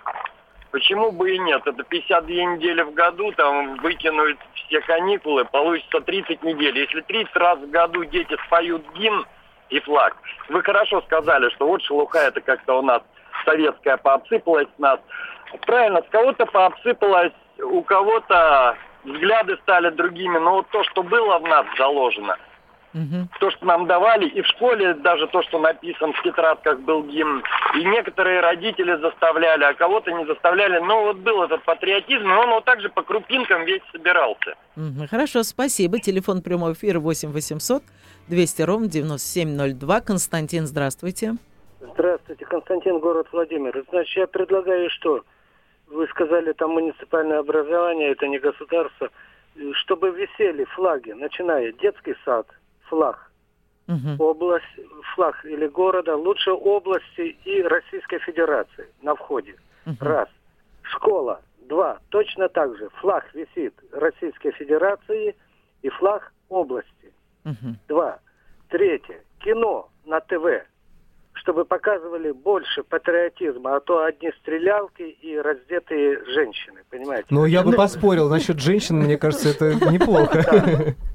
[0.72, 6.44] почему бы и нет, это 52 недели в году, там выкинуть все каникулы, получится 30
[6.44, 6.78] недель.
[6.78, 9.26] Если 30 раз в году дети споют гимн,
[9.74, 10.16] и флаг.
[10.50, 13.02] Вы хорошо сказали, что вот шелуха это как-то у нас
[13.44, 15.00] советская пообсыпалась нас.
[15.62, 21.44] Правильно, с кого-то пообсыпалась, у кого-то взгляды стали другими, но вот то, что было в
[21.44, 22.38] нас заложено,
[22.94, 23.28] угу.
[23.40, 27.44] то, что нам давали, и в школе даже то, что написан в тетрадках был гимн,
[27.76, 32.50] и некоторые родители заставляли, а кого-то не заставляли, но вот был этот патриотизм, и он
[32.50, 34.56] вот так же по крупинкам весь собирался.
[34.76, 35.08] Угу.
[35.10, 36.00] Хорошо, спасибо.
[36.00, 37.84] Телефон прямого эфира 8 800
[38.28, 40.02] 200 ровно 9702.
[40.02, 41.36] Константин, здравствуйте.
[41.82, 43.84] Здравствуйте, Константин, город Владимир.
[43.90, 45.24] Значит, я предлагаю, что
[45.88, 49.10] вы сказали, там муниципальное образование, это не государство,
[49.74, 52.48] чтобы висели флаги, начиная детский сад,
[52.88, 53.32] флаг,
[53.88, 54.24] угу.
[54.24, 54.66] область,
[55.16, 59.56] флаг или города, лучше области и Российской Федерации на входе.
[59.86, 59.98] Угу.
[60.00, 60.30] Раз.
[60.84, 61.42] Школа.
[61.68, 62.00] Два.
[62.10, 65.36] Точно так же флаг висит Российской Федерации
[65.82, 67.14] и флаг области.
[67.46, 67.76] Угу.
[67.88, 68.20] Два.
[68.70, 69.22] Третье.
[69.40, 70.66] Кино на ТВ.
[71.34, 77.26] Чтобы показывали больше патриотизма, а то одни стрелялки и раздетые женщины, понимаете?
[77.32, 80.96] Ну, я бы ну, поспорил насчет женщин, мне кажется, это неплохо.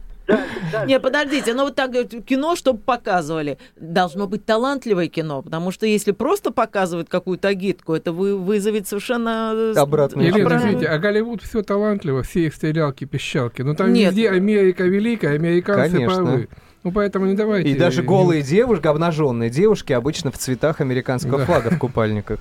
[0.87, 1.93] Не, подождите, ну вот так
[2.25, 3.59] кино, чтобы показывали.
[3.77, 9.53] Должно быть талантливое кино, потому что если просто показывают какую-то агитку, это вы, вызовет совершенно...
[9.55, 10.21] Э, Обратно.
[10.21, 13.62] Елена, смотрите, а Голливуд все талантливо, все их стрелялки, пищалки.
[13.62, 16.25] Но ну, там везде Америка великая, американцы Конечно.
[16.25, 16.49] правы.
[16.85, 17.71] Ну, поэтому не давайте...
[17.71, 21.45] И даже голые девушки, обнаженные девушки, обычно в цветах американского да.
[21.45, 22.41] флага в купальниках.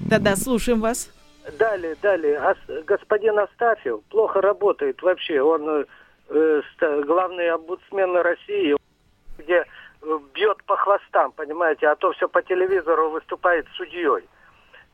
[0.00, 1.10] Да-да, слушаем вас.
[1.58, 2.40] Далее, далее.
[2.86, 5.40] Господин Астафьев плохо работает вообще.
[5.40, 5.84] Он э, э,
[7.04, 8.76] главный омбудсмен России,
[9.38, 9.64] где
[10.02, 14.28] э, бьет по хвостам, понимаете, а то все по телевизору выступает судьей.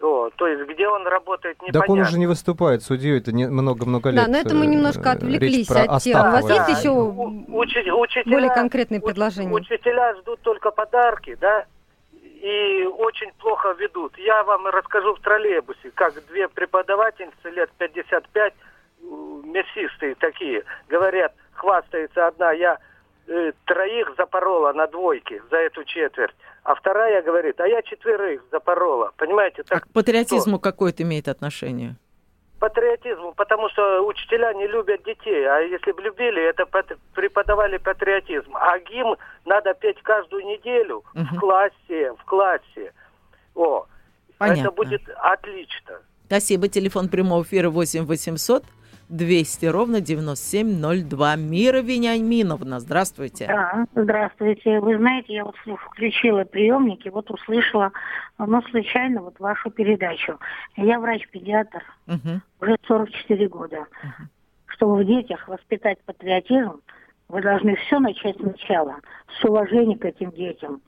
[0.01, 1.81] О, то есть где он работает, непонятно.
[1.81, 4.25] Так он уже не выступает судьей, это много-много лет.
[4.25, 6.21] Да, но это мы немножко э, отвлеклись от темы.
[6.21, 9.51] У вас есть еще учи, учителя, более конкретные предложения?
[9.51, 11.65] Учителя ждут только подарки, да,
[12.23, 14.17] и очень плохо ведут.
[14.19, 18.53] Я вам расскажу в троллейбусе, как две преподавательницы лет 55
[19.57, 22.79] мясистые такие, говорят, хвастается одна, я
[23.27, 29.13] э, троих запорола на двойке за эту четверть, а вторая говорит, а я четверых запорола.
[29.17, 29.63] Понимаете?
[29.63, 31.97] Так а к патриотизму какое это имеет отношение?
[32.59, 36.65] Патриотизму, потому что учителя не любят детей, а если бы любили, это
[37.15, 38.57] преподавали патриотизм.
[38.57, 41.25] А гимн надо петь каждую неделю угу.
[41.33, 42.93] в классе, в классе.
[43.55, 43.87] О,
[44.39, 44.61] Понятно.
[44.63, 46.01] это будет отлично.
[46.27, 46.69] Спасибо.
[46.69, 48.65] Телефон прямого эфира 8 800
[49.09, 51.37] 200 ровно 9702.
[51.37, 53.47] Мира Вениаминовна, здравствуйте.
[53.47, 54.81] Да, здравствуйте.
[54.81, 55.55] Вы знаете, я вот
[55.91, 57.93] включила приемники, вот услышала,
[58.39, 60.39] ну, случайно вот вашу передачу.
[60.77, 62.41] Я врач-педиатр, угу.
[62.61, 63.79] уже 44 года.
[63.79, 64.29] Угу.
[64.67, 66.81] Чтобы в детях воспитать патриотизм,
[67.29, 68.97] вы должны все начать сначала,
[69.41, 70.81] с уважения к этим детям,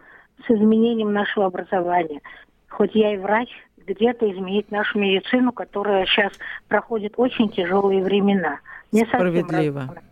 [0.46, 2.20] с изменением нашего образования.
[2.68, 3.48] Хоть я и врач,
[3.88, 6.32] где-то изменить нашу медицину, которая сейчас
[6.68, 8.60] проходит очень тяжелые времена.
[8.92, 9.80] Не Справедливо.
[9.80, 10.02] Совсем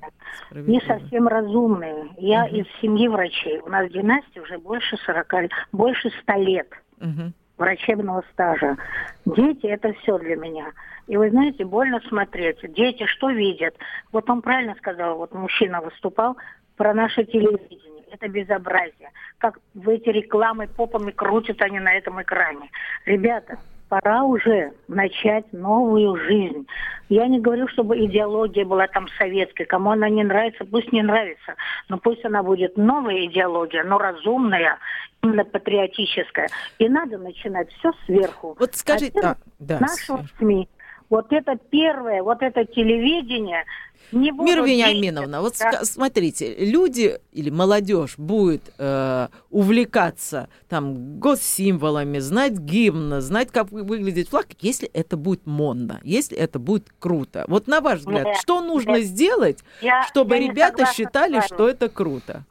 [0.47, 0.73] Справедливо.
[0.73, 2.09] Не совсем разумные.
[2.19, 2.57] Я угу.
[2.57, 3.61] из семьи врачей.
[3.61, 5.35] У нас династия уже больше 40,
[5.73, 6.69] больше 100 лет.
[7.01, 8.77] Угу врачебного стажа.
[9.25, 10.73] Дети– это все для меня.
[11.07, 12.59] И вы знаете, больно смотреть.
[12.75, 13.75] Дети что видят?
[14.13, 16.37] Вот он правильно сказал, вот мужчина выступал
[16.77, 17.96] про наше телевидение.
[18.11, 19.11] Это безобразие.
[19.39, 22.71] Как в эти рекламы попами крутят они на этом экране.
[23.05, 26.67] Ребята, пора уже начать новую жизнь.
[27.09, 29.67] Я не говорю, чтобы идеология была там советская.
[29.67, 31.55] Кому она не нравится, пусть не нравится.
[31.89, 34.79] Но пусть она будет новая идеология, но разумная,
[35.23, 36.49] именно патриотическая.
[36.79, 38.57] И надо начинать все сверху.
[38.59, 40.69] Вот скажите, а, да, нашего СМИ.
[41.09, 43.65] Вот это первое, вот это телевидение,
[44.13, 45.85] не Мира Вениаминовна, вот да.
[45.85, 54.47] смотрите, люди или молодежь будет э, увлекаться там госсимволами, знать гимн, знать, как выглядит флаг,
[54.61, 57.45] если это будет модно, если это будет круто.
[57.49, 59.05] Вот на ваш взгляд, нет, что нужно нет.
[59.05, 62.45] сделать, я, чтобы я ребята считали, что это круто?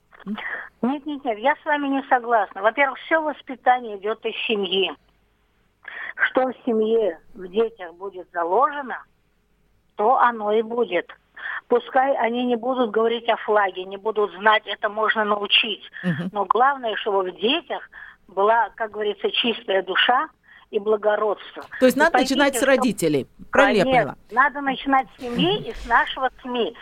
[0.82, 2.62] Нет, нет, нет, я с вами не согласна.
[2.62, 4.92] Во-первых, все воспитание идет из семьи.
[6.16, 9.04] Что в семье, в детях будет заложено,
[9.96, 11.10] то оно и будет.
[11.68, 15.84] Пускай они не будут говорить о флаге, не будут знать, это можно научить.
[16.04, 16.30] Угу.
[16.32, 17.90] Но главное, чтобы в детях
[18.28, 20.30] была, как говорится, чистая душа
[20.72, 21.64] и благородство.
[21.80, 23.28] То есть Вы надо поймите, начинать с родителей.
[23.52, 24.16] Правильно я поняла?
[24.32, 26.76] Надо начинать с семьи и с нашего СМИ.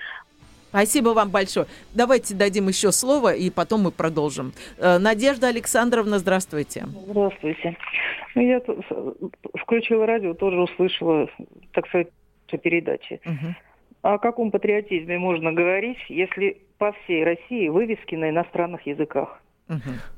[0.73, 1.67] Спасибо вам большое.
[1.93, 4.53] Давайте дадим еще слово, и потом мы продолжим.
[4.79, 6.85] Э, Надежда Александровна, здравствуйте.
[7.09, 7.77] Здравствуйте.
[8.33, 8.59] Ну, я
[9.61, 11.29] включила радио, тоже услышала,
[11.73, 12.07] так сказать,
[12.63, 13.21] передачи.
[13.23, 13.55] Угу.
[14.01, 19.43] О каком патриотизме можно говорить, если по всей России вывески на иностранных языках?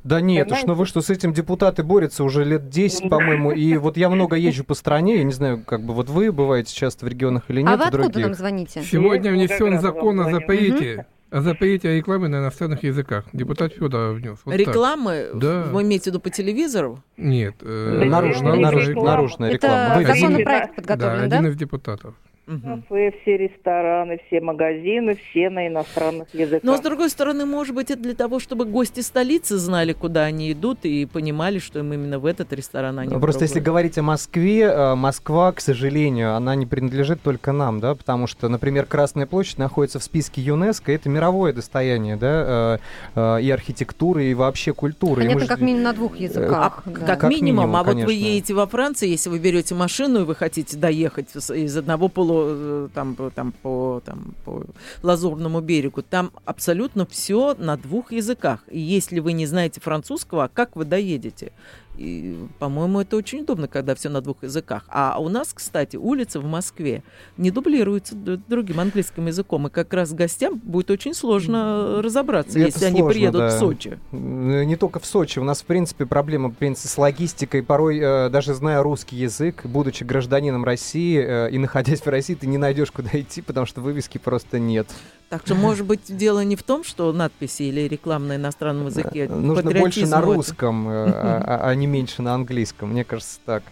[0.04, 3.78] Да нет, уж, ну вы что, с этим депутаты борются уже лет 10, по-моему, и
[3.78, 7.06] вот я много езжу по стране, я не знаю, как бы вот вы бываете часто
[7.06, 8.26] в регионах или нет, а вы откуда других.
[8.26, 8.84] нам звоните?
[8.84, 13.26] Сегодня внесен закон о запрете о запрете рекламы на иностранных языках.
[13.34, 14.38] Депутат Федоров внес.
[14.46, 15.32] Вот рекламы?
[15.34, 15.64] Да.
[15.64, 17.04] Вы имеете в виду по телевизору?
[17.18, 17.56] Нет.
[17.62, 20.02] Э, наружная, наружная, наружная реклама.
[20.02, 21.38] Это законопроект подготовлен, да?
[21.38, 22.14] Один из депутатов.
[22.48, 22.60] Угу.
[22.60, 26.62] Кафе, все рестораны, все магазины, все на иностранных языках.
[26.64, 30.52] Но, с другой стороны, может быть, это для того, чтобы гости столицы знали, куда они
[30.52, 34.62] идут, и понимали, что им именно в этот ресторан они Просто если говорить о Москве,
[34.62, 39.58] э, Москва, к сожалению, она не принадлежит только нам, да, потому что, например, Красная площадь
[39.58, 42.78] находится в списке ЮНЕСКО, это мировое достояние, да,
[43.16, 45.24] э, э, и архитектуры, и вообще культуры.
[45.24, 45.48] Понятно, же...
[45.48, 46.84] как минимум на двух языках.
[46.86, 47.00] А, да.
[47.08, 50.24] Как, как минимум, минимум а вот вы едете во Францию, если вы берете машину, и
[50.26, 54.64] вы хотите доехать из одного полу Э, там, там, по, там, по
[55.04, 58.64] Лазурному берегу, там абсолютно все на двух языках.
[58.70, 61.52] И если вы не знаете французского, как вы доедете?
[61.98, 64.86] И, по-моему, это очень удобно, когда все на двух языках.
[64.90, 67.04] А у нас, кстати, улицы в Москве
[67.38, 69.68] не дублируются другим английским языком.
[69.68, 73.50] И как раз гостям будет очень сложно разобраться, это если сложно, они приедут да.
[73.50, 74.00] в Сочи.
[74.12, 75.40] Не только в Сочи.
[75.40, 77.64] У нас, в принципе, проблема в принципе, с логистикой.
[77.64, 82.48] Порой, э, даже зная русский язык, будучи гражданином России э, и находясь в России, ты
[82.48, 84.88] не найдешь, куда идти, потому что вывески просто нет.
[85.30, 89.28] Так что, может быть, дело не в том, что надписи или реклама на иностранном языке.
[89.28, 92.92] Нужно больше на русском, э, а, а не меньше на английском.
[92.92, 93.64] Мне кажется, так.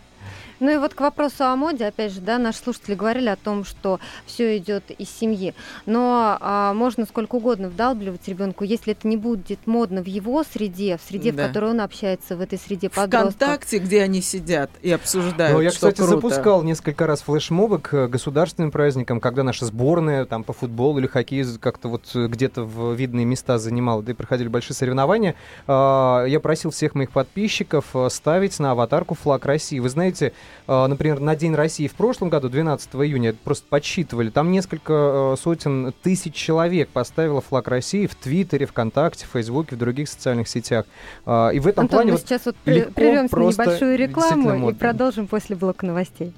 [0.64, 3.66] Ну и вот к вопросу о моде, опять же, да, наши слушатели говорили о том,
[3.66, 5.54] что все идет из семьи.
[5.86, 10.98] Но а, можно сколько угодно вдалбливать ребенку, если это не будет модно в его среде,
[10.98, 11.44] в среде, да.
[11.44, 13.36] в которой он общается, в этой среде подростков.
[13.36, 16.14] Вконтакте, где они сидят и обсуждают, Ну, я, что кстати, круто.
[16.14, 21.46] запускал несколько раз флешмобы к государственным праздникам, когда наша сборная там по футболу или хоккею
[21.60, 25.36] как-то вот где-то в видные места занимала, да и проходили большие соревнования.
[25.68, 29.80] А, я просил всех моих подписчиков э, ставить на аватарку флаг России.
[29.80, 30.32] Вы знаете,
[30.68, 35.94] например, на День России в прошлом году, 12 июня, просто подсчитывали, там несколько э, сотен
[36.02, 40.86] тысяч человек поставило флаг России в Твиттере, ВКонтакте, в Фейсбуке, в других социальных сетях.
[41.26, 42.12] А, и в этом Антон, плане...
[42.12, 46.34] мы вот сейчас вот прервемся на небольшую рекламу и продолжим после блока новостей.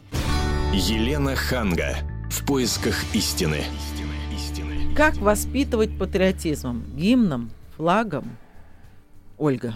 [0.74, 1.98] Елена Ханга.
[2.30, 3.64] В поисках истины.
[4.96, 6.84] Как воспитывать патриотизмом?
[6.96, 7.52] Гимном?
[7.76, 8.38] Флагом?
[9.38, 9.76] Ольга.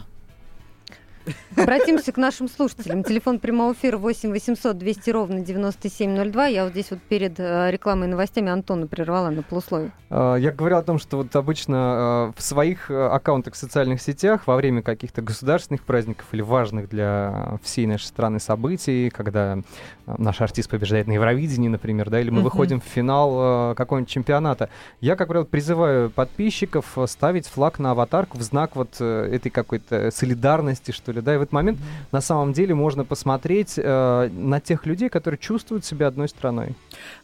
[1.58, 3.04] Обратимся к нашим слушателям.
[3.04, 6.48] Телефон прямого эфира 8 800 200 ровно 9702.
[6.48, 9.92] Я вот здесь вот перед э, рекламой и новостями Антона прервала на полусловие.
[10.10, 14.56] А, я говорил о том, что вот обычно в своих аккаунтах в социальных сетях во
[14.56, 19.60] время каких-то государственных праздников или важных для всей нашей страны событий, когда
[20.06, 22.44] наш артист побеждает на Евровидении, например, да, или мы uh-huh.
[22.44, 24.70] выходим в финал какого-нибудь чемпионата,
[25.02, 30.92] я, как правило, призываю подписчиков ставить флаг на аватарку в знак вот этой какой-то солидарности,
[30.92, 31.80] что ли, да, и в этот момент
[32.12, 36.76] на самом деле можно посмотреть э, на тех людей, которые чувствуют себя одной страной.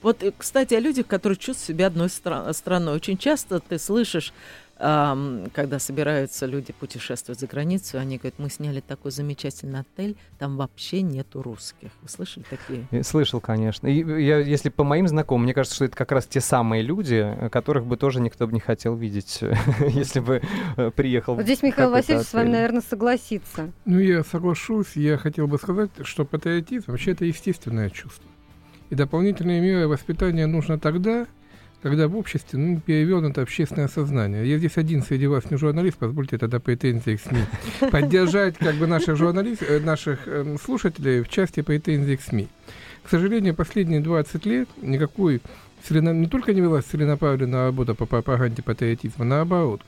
[0.01, 2.95] Вот, э, кстати, о людях, которые чувствуют себя одной стра- страной.
[2.95, 4.33] Очень часто ты слышишь
[4.77, 11.01] когда собираются люди путешествовать за границу, они говорят, мы сняли такой замечательный отель, там вообще
[11.01, 11.91] нету русских.
[12.01, 12.85] Вы слышали такие?
[12.91, 13.87] Я слышал, конечно.
[13.87, 17.33] И я, если по моим знакомым, мне кажется, что это как раз те самые люди,
[17.51, 19.39] которых бы тоже никто бы не хотел видеть,
[19.87, 20.41] если бы
[20.75, 21.35] э, приехал.
[21.35, 23.71] Вот здесь Михаил Васильевич с вами, наверное, согласится.
[23.85, 24.95] Ну, я соглашусь.
[24.95, 28.25] Я хотел бы сказать, что патриотизм вообще это естественное чувство.
[28.89, 31.27] И дополнительные меры воспитания нужно тогда,
[31.85, 34.49] когда в обществе ну, перевернуто общественное сознание.
[34.49, 37.41] Я здесь один среди вас не журналист, позвольте тогда претензии к СМИ.
[37.91, 42.47] Поддержать как бы наших журналистов, э, наших э, слушателей в части претензий к СМИ.
[43.03, 45.43] К сожалению, последние 20 лет никакой
[45.91, 49.83] не только не велась целенаправленная работа по пропаганде патриотизма, наоборот,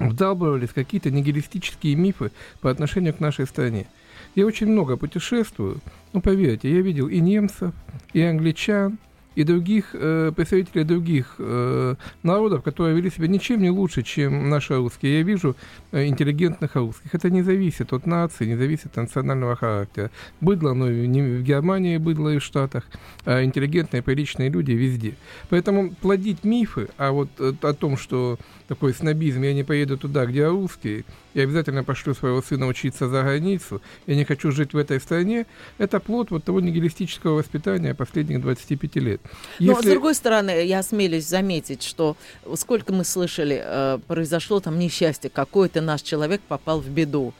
[0.00, 3.86] вдалбывались какие-то нигилистические мифы по отношению к нашей стране.
[4.34, 5.78] Я очень много путешествую,
[6.12, 7.72] ну поверьте, я видел и немцев,
[8.12, 8.98] и англичан,
[9.34, 14.76] и других э, представителей других э, народов, которые вели себя ничем не лучше, чем наши
[14.76, 15.18] русские.
[15.18, 15.56] Я вижу
[15.92, 17.14] э, интеллигентных русских.
[17.14, 20.10] Это не зависит от нации, не зависит от национального характера.
[20.40, 22.84] Быдло, но не в Германии быдло и в Штатах,
[23.24, 25.14] а интеллигентные, приличные люди везде.
[25.50, 30.26] Поэтому плодить мифы а вот э, о том, что такой снобизм, я не поеду туда,
[30.26, 34.76] где русские, я обязательно пошлю своего сына учиться за границу, я не хочу жить в
[34.76, 35.46] этой стране,
[35.78, 39.20] это плод вот того нигилистического воспитания последних 25 лет.
[39.58, 39.74] Если...
[39.74, 42.16] Но, с другой стороны, я осмелюсь заметить, что
[42.54, 47.34] сколько мы слышали, э, произошло там несчастье, какой-то наш человек попал в беду.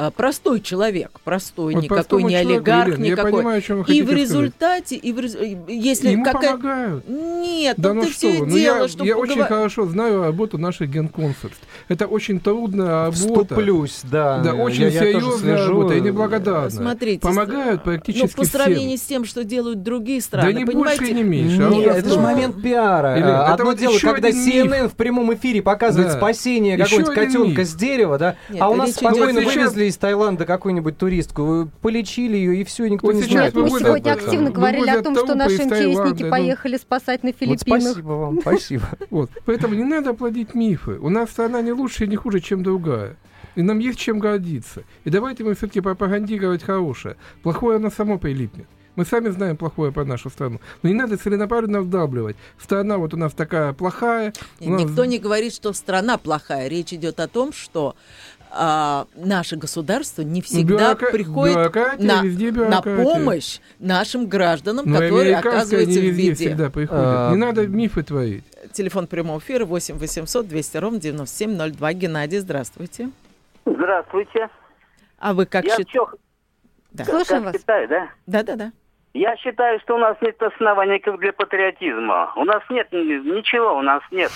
[0.00, 3.30] Э, простой человек, простой, вот никакой не олигарх, Елена, никакой.
[3.32, 5.04] Я понимаю, о чем вы и в результате, сказать.
[5.04, 5.36] и в рез...
[5.66, 6.52] если Ему какая...
[6.52, 7.08] помогают.
[7.08, 8.46] Нет, да ну, ну все что?
[8.46, 9.30] дело, я, чтобы я поговор...
[9.32, 11.58] очень хорошо знаю работу наших генконсульств.
[11.88, 13.16] Это очень трудная работа.
[13.16, 14.38] Вступлюсь, да.
[14.38, 16.70] Да, очень я, серьезная я работа и неблагодарная.
[16.70, 19.04] Смотрите, помогают практически ну, по сравнению всем.
[19.04, 21.00] с тем, что делают другие страны, да не понимаете?
[21.00, 21.60] больше, не меньше.
[21.60, 23.16] А Нет, это же момент пиара.
[23.16, 24.92] Или, Одно это дело, вот когда CNN миф.
[24.92, 26.16] в прямом эфире показывает да.
[26.16, 31.42] спасение какого-нибудь котенка с дерева, да, а у нас спокойно вывезли из Таиланда какую-нибудь туристку,
[31.42, 33.54] вы полечили ее, и все, никто вот не знает.
[33.54, 37.82] Мы сегодня активно говорили о том, что наши МЧСники поехали спасать на Филиппинах.
[37.82, 38.88] Вот спасибо вам, спасибо.
[39.10, 40.98] Вот, поэтому не надо плодить мифы.
[41.00, 43.16] У нас страна не лучше и не хуже, чем другая.
[43.54, 44.84] И нам есть чем гордиться.
[45.04, 47.16] И давайте мы все-таки пропагандировать хорошее.
[47.42, 48.66] Плохое оно само прилипнет.
[48.98, 50.60] Мы сами знаем плохое про нашу страну.
[50.82, 52.34] Но не надо целенаправленно вдавливать.
[52.60, 54.32] Страна вот у нас такая плохая.
[54.58, 54.82] Нас...
[54.82, 56.66] Никто не говорит, что страна плохая.
[56.66, 57.94] Речь идет о том, что
[58.50, 61.12] а, наше государство не всегда Бюрока...
[61.12, 66.34] приходит на, на помощь нашим гражданам, Но которые оказываются не в беде.
[66.34, 67.04] всегда приходят.
[67.04, 67.30] А...
[67.30, 68.44] Не надо мифы творить.
[68.72, 71.92] Телефон прямого эфира 8 800 200 ровно 9702.
[71.92, 73.10] Геннадий, здравствуйте.
[73.64, 74.48] Здравствуйте.
[75.18, 75.90] А вы как считаете?
[75.90, 76.08] Чё...
[76.92, 77.04] Да.
[77.04, 77.56] Слушаем вас.
[77.56, 78.08] Считаю, да?
[78.26, 78.72] Да, да, да.
[79.14, 82.32] Я считаю, что у нас нет оснований как для патриотизма.
[82.36, 84.30] У нас нет ничего, у нас нет.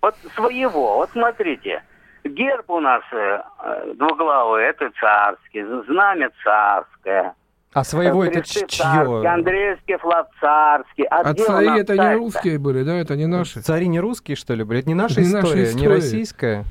[0.00, 0.96] Вот своего.
[0.96, 1.82] Вот смотрите.
[2.24, 3.42] Герб у нас э,
[3.96, 7.34] двуглавый, это царский, знамя царское.
[7.74, 9.28] А своего это чье?
[9.28, 11.04] Андреевский флаг царский.
[11.10, 12.94] А, а цари это не русские были, да?
[12.94, 13.60] Это не наши?
[13.60, 14.80] Цари не русские, что ли, были?
[14.80, 16.64] Это не наша не история, наша история, не российская?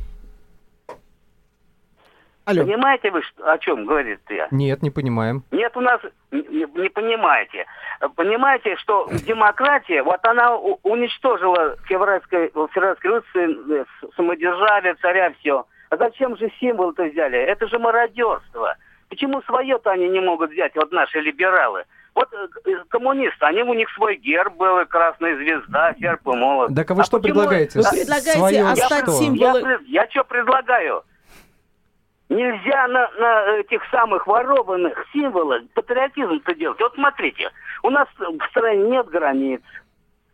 [2.46, 2.66] Алло.
[2.66, 4.48] Понимаете вы, что, о чем говорит я?
[4.52, 5.44] Нет, не понимаем.
[5.52, 6.02] Нет, у нас
[6.32, 7.66] не, не понимаете.
[8.16, 13.86] Понимаете, что демократия, вот она уничтожила февральской, февральской революции, э,
[14.18, 15.66] самодержавие, царя, все.
[15.90, 17.38] А зачем же символ-то взяли?
[17.38, 18.76] Это же мародерство.
[19.08, 21.86] Почему свое-то они не могут взять, вот наши либералы?
[22.14, 26.76] Вот э, коммунисты, они у них свой герб был, красная звезда, серп и молот.
[26.76, 27.36] Так а вы а что почему...
[27.36, 27.80] предлагаете?
[27.80, 29.62] Вы предлагаете Свое оставить символы...
[29.62, 31.04] Я, я что предлагаю?
[32.30, 36.80] Нельзя на, на этих самых ворованных символах патриотизм-то делать.
[36.80, 37.52] Вот смотрите,
[37.84, 39.62] у нас в стране нет границ.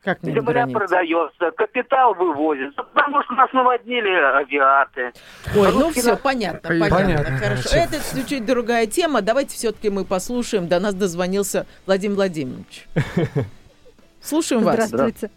[0.03, 0.77] Как нет Земля границ?
[0.77, 5.11] продается, капитал вывозит, потому что нас наводнили авиаты.
[5.57, 7.37] Ой, ну все, понятно, понятно, понятно.
[7.37, 7.69] Хорошо.
[7.75, 9.21] Это чуть-чуть другая тема.
[9.21, 10.69] Давайте все-таки мы послушаем.
[10.69, 12.87] До нас дозвонился Владимир Владимирович.
[14.21, 14.87] Слушаем вас.
[14.87, 15.31] Здравствуйте.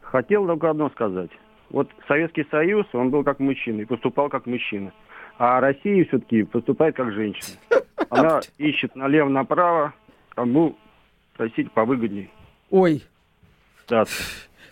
[0.00, 1.30] Хотел только одно сказать.
[1.70, 4.92] Вот Советский Союз, он был как мужчина и поступал как мужчина.
[5.38, 7.56] А Россия все-таки поступает как женщина.
[8.10, 9.94] Она ищет налево-направо,
[10.30, 10.76] кому
[11.36, 12.30] просить повыгоднее.
[12.70, 13.02] Ой.
[13.88, 14.04] Да.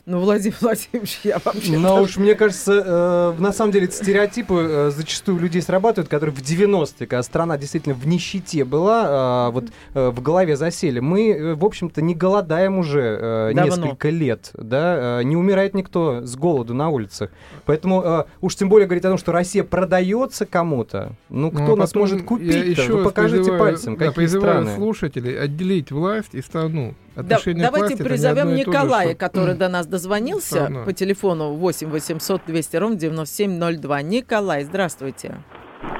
[0.07, 1.77] Ну, Владимир Владимирович, я вообще...
[1.79, 6.35] Ну уж, мне кажется, э, на самом деле стереотипы э, зачастую у людей срабатывают, которые
[6.35, 11.01] в 90-е, когда страна действительно в нищете была, э, вот э, в голове засели.
[11.01, 16.25] Мы, э, в общем-то, не голодаем уже э, несколько лет, да, э, не умирает никто
[16.27, 17.31] с голоду на улицах.
[17.67, 21.73] Поэтому э, уж тем более говорить о том, что Россия продается кому-то, ну кто Ну,
[21.75, 24.77] а нас может я купить еще Вы раз покажите призываю- пальцем, да, какие призываю страны.
[24.77, 26.94] слушателей отделить власть и страну.
[27.17, 32.77] Да, Отношение к давайте призовем Николая, который до нас дозвонился по телефону 8 800 200
[32.77, 34.02] ровно 9702.
[34.02, 35.42] Николай, здравствуйте.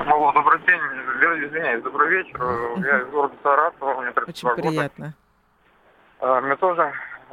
[0.07, 0.79] Алло, добрый день.
[1.49, 2.41] Извиняюсь, добрый вечер.
[2.87, 4.69] Я из города Саратова, мне 32 Очень года.
[4.69, 5.15] приятно.
[6.21, 6.93] А, Мне тоже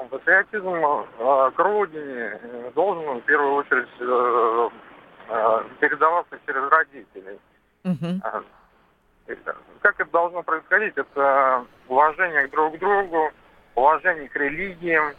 [0.10, 0.74] патриотизм
[1.20, 2.40] а, к родине
[2.76, 4.70] должен в первую очередь э,
[5.30, 7.40] э, передаваться через родителей.
[8.24, 8.42] А,
[9.28, 9.36] э,
[9.82, 10.94] Как это должно происходить?
[10.96, 13.32] Это уважение друг к другу,
[13.78, 15.14] уважение к религиям.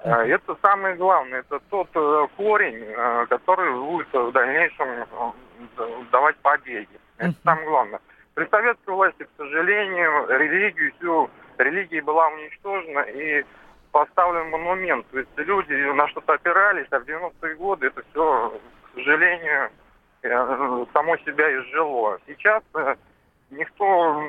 [0.00, 1.40] Э, Это самое главное.
[1.40, 5.06] Это тот э, корень, э, который будет в дальнейшем
[6.12, 6.88] давать побеги.
[7.16, 8.00] Это самое главное.
[8.34, 13.44] При советской власти, к сожалению, религию всю религия была уничтожена и
[13.92, 15.06] поставлен монумент.
[15.10, 18.60] То есть люди на что-то опирались, а в 90-е годы это все,
[18.92, 19.70] к сожалению,
[20.92, 22.18] само себя изжило.
[22.26, 22.62] Сейчас
[23.50, 24.22] никто,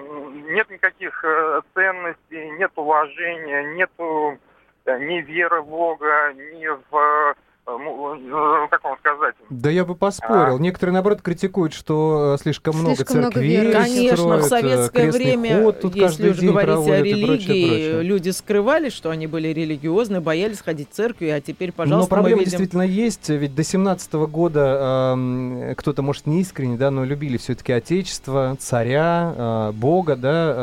[0.50, 4.38] нет никаких э, ценностей, нет уважения, нету
[4.86, 7.36] э, ни веры в Бога, ни в,
[7.68, 10.58] э, му- э, как вам сказать, Да я бы поспорил.
[10.60, 13.72] Некоторые, наоборот, критикуют, что э, слишком много Слишком много церквей веры.
[13.74, 17.48] Конечно, в строят, э, советское время, ход тут если уж говорить о проводят и прочее,
[17.48, 18.04] религии, прочее.
[18.04, 22.38] люди скрывали, что они были религиозны, боялись ходить в церкви, а теперь, пожалуйста, но проблема
[22.38, 22.52] мы видим...
[22.58, 27.74] действительно есть, ведь до 17 года эм, кто-то, может, не искренне, да, но любили все-таки
[27.74, 30.54] Отечество, царя, э, Бога, да,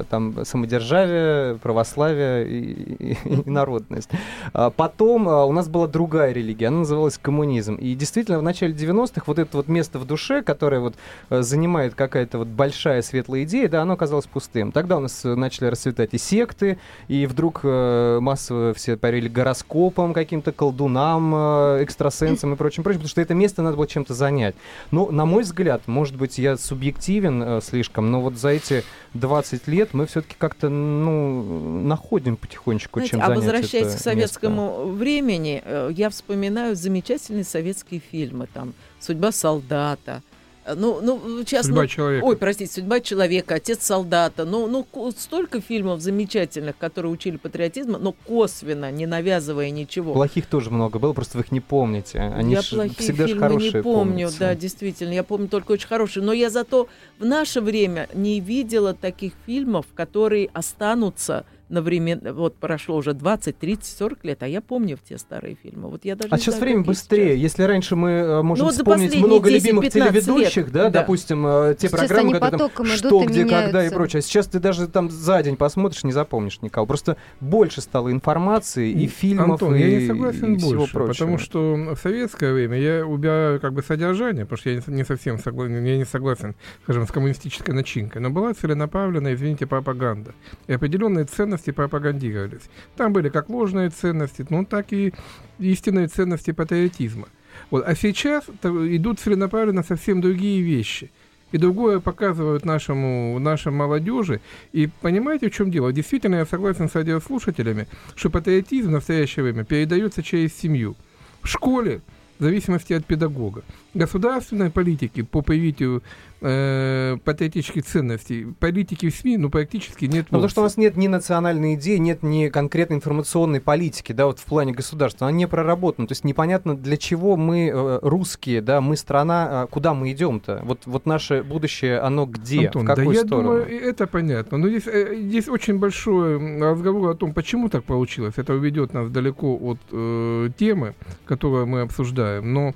[0.00, 4.08] э, там, самодержавие, православие и, и- и народность.
[4.52, 7.76] А потом э, у нас была другая религия, она называлась коммунизм.
[7.76, 10.94] И действительно, в начале 90-х вот это вот место в душе, которое вот
[11.30, 14.72] э, занимает какая-то вот большая светлая идея, да, оно оказалось пустым.
[14.72, 16.78] Тогда у нас э, начали расцветать и секты,
[17.08, 23.08] и вдруг э, массово все парили гороскопом, каким-то колдунам, э, экстрасенсам и прочим, прочим, потому
[23.08, 24.54] что это место надо было чем-то занять.
[24.90, 28.84] Но, на мой взгляд, может быть, я субъективен э, слишком, но вот за эти
[29.14, 34.00] 20 лет мы все-таки как-то, ну, находим потихонечку, Знаете, чем а занять возвращаясь это к
[34.00, 36.33] советскому времени, э, я вспоминаю
[36.74, 40.22] замечательные советские фильмы, там «Судьба солдата»,
[40.64, 41.66] э, ну, ну, сейчас...
[41.66, 42.24] «Судьба ну, человека».
[42.24, 44.44] Ой, простите, «Судьба человека», «Отец солдата».
[44.44, 50.12] Ну, ну, столько фильмов замечательных, которые учили патриотизму, но косвенно, не навязывая ничего.
[50.12, 52.18] Плохих тоже много было, просто вы их не помните.
[52.18, 54.38] Они я ж плохие всегда фильмы хорошие не помню, помнятся.
[54.38, 56.24] да, действительно, я помню только очень хорошие.
[56.24, 62.20] Но я зато в наше время не видела таких фильмов, которые останутся на время...
[62.32, 65.88] Вот прошло уже 20, 30, 40 лет, а я помню те старые фильмы.
[65.88, 67.38] Вот я даже А сейчас знаю, время быстрее.
[67.40, 71.00] Если раньше мы э, можем Ну вот вспомнить много 10-15 любимых лет, телеведущих, да, да.
[71.00, 73.96] допустим, э, те Сейчас программы, которые там что, где, когда и меняются.
[73.96, 74.18] прочее.
[74.18, 76.86] А сейчас ты даже там за день посмотришь, не запомнишь никого.
[76.86, 81.12] Просто больше стало информации и фильмов, Антон, и, я не согласен и всего больше, прочего.
[81.12, 85.04] потому что в советское время я убираю как бы содержание, потому что я не, не
[85.04, 86.54] совсем согласен, я не согласен,
[86.84, 90.34] скажем, с коммунистической начинкой, но была целенаправленная, извините, пропаганда.
[90.66, 91.24] И определенные
[91.54, 92.68] ценности пропагандировались.
[92.96, 95.12] Там были как ложные ценности, ну так и
[95.58, 97.28] истинные ценности патриотизма.
[97.70, 97.84] Вот.
[97.86, 101.10] А сейчас идут целенаправленно совсем другие вещи.
[101.52, 104.40] И другое показывают нашему, нашей молодежи.
[104.72, 105.92] И понимаете, в чем дело?
[105.92, 107.86] Действительно, я согласен с радиослушателями,
[108.16, 110.96] что патриотизм в настоящее время передается через семью.
[111.42, 112.00] В школе,
[112.40, 113.62] в зависимости от педагога.
[113.94, 116.02] Государственной политики по привитию
[116.40, 120.96] э, патриотических ценностей, политики в СМИ, ну, практически нет Ну, потому что у нас нет
[120.96, 125.28] ни национальной идеи, нет ни конкретной информационной политики, да, вот в плане государства.
[125.28, 126.08] Она не проработана.
[126.08, 130.60] То есть непонятно, для чего мы э, русские, да, мы страна, а куда мы идем-то?
[130.64, 133.48] Вот, вот наше будущее, оно где, Антон, в какую да я сторону?
[133.48, 134.58] думаю, это понятно.
[134.58, 138.34] Но здесь, э, здесь очень большой разговор о том, почему так получилось.
[138.36, 140.94] Это уведет нас далеко от э, темы,
[141.26, 142.52] которую мы обсуждаем.
[142.52, 142.74] Но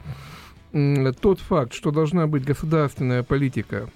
[1.20, 3.88] тот факт, что должна быть государственная политика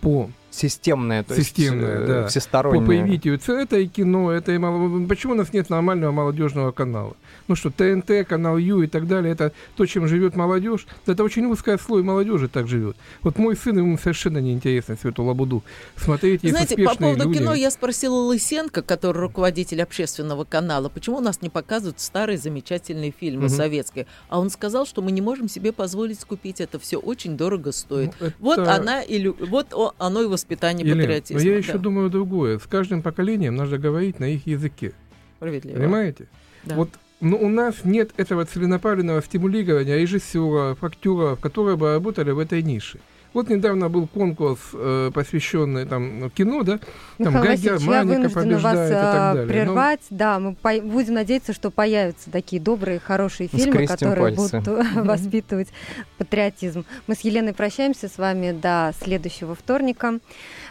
[0.00, 2.26] по системное, то системное, есть да.
[2.28, 2.86] всестороннее.
[2.86, 5.06] Появить это и кино, это и мало...
[5.06, 7.14] Почему у нас нет нормального молодежного канала?
[7.48, 10.86] ну что, ТНТ, канал Ю и так далее, это то, чем живет молодежь.
[11.06, 12.96] Это очень узкая слой молодежи так живет.
[13.22, 15.62] Вот мой сын, ему совершенно неинтересно всю эту лабуду
[15.96, 16.40] смотреть.
[16.42, 17.38] Знаете, по поводу люди.
[17.38, 23.10] кино я спросила Лысенко, который руководитель общественного канала, почему у нас не показывают старые замечательные
[23.10, 23.54] фильмы угу.
[23.54, 24.06] советские.
[24.28, 28.12] А он сказал, что мы не можем себе позволить купить это все очень дорого стоит.
[28.20, 28.36] Ну, это...
[28.38, 31.40] Вот она и вот оно и воспитание Елена, патриотизма.
[31.40, 31.58] Но я да.
[31.58, 32.58] еще думаю другое.
[32.58, 34.92] С каждым поколением нужно говорить на их языке.
[35.36, 35.76] Справедливо.
[35.76, 36.26] Понимаете?
[36.64, 36.76] Да.
[36.76, 36.90] Вот
[37.20, 42.98] но у нас нет этого целенаправленного стимулирования режиссеров, актеров, которые бы работали в этой нише.
[43.34, 46.78] Вот недавно был конкурс, э, посвященный там кино, да?
[47.18, 49.48] Там Михаил Васильевич, я вынуждена вас и так а, далее.
[49.48, 50.00] прервать.
[50.10, 50.16] Но...
[50.16, 54.60] Да, мы по- будем надеяться, что появятся такие добрые, хорошие фильмы, которые пальцы.
[54.60, 55.68] будут воспитывать
[56.16, 56.84] патриотизм.
[57.08, 60.20] Мы с Еленой прощаемся с вами до следующего вторника.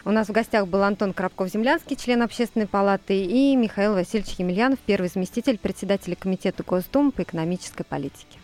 [0.06, 5.10] У нас в гостях был Антон Крабков-Землянский, член Общественной палаты, и Михаил Васильевич Емельянов, первый
[5.10, 8.38] заместитель председателя Комитета Госдумы по экономической политике.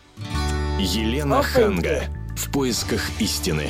[0.77, 2.03] Елена Ханга.
[2.35, 3.69] В поисках истины.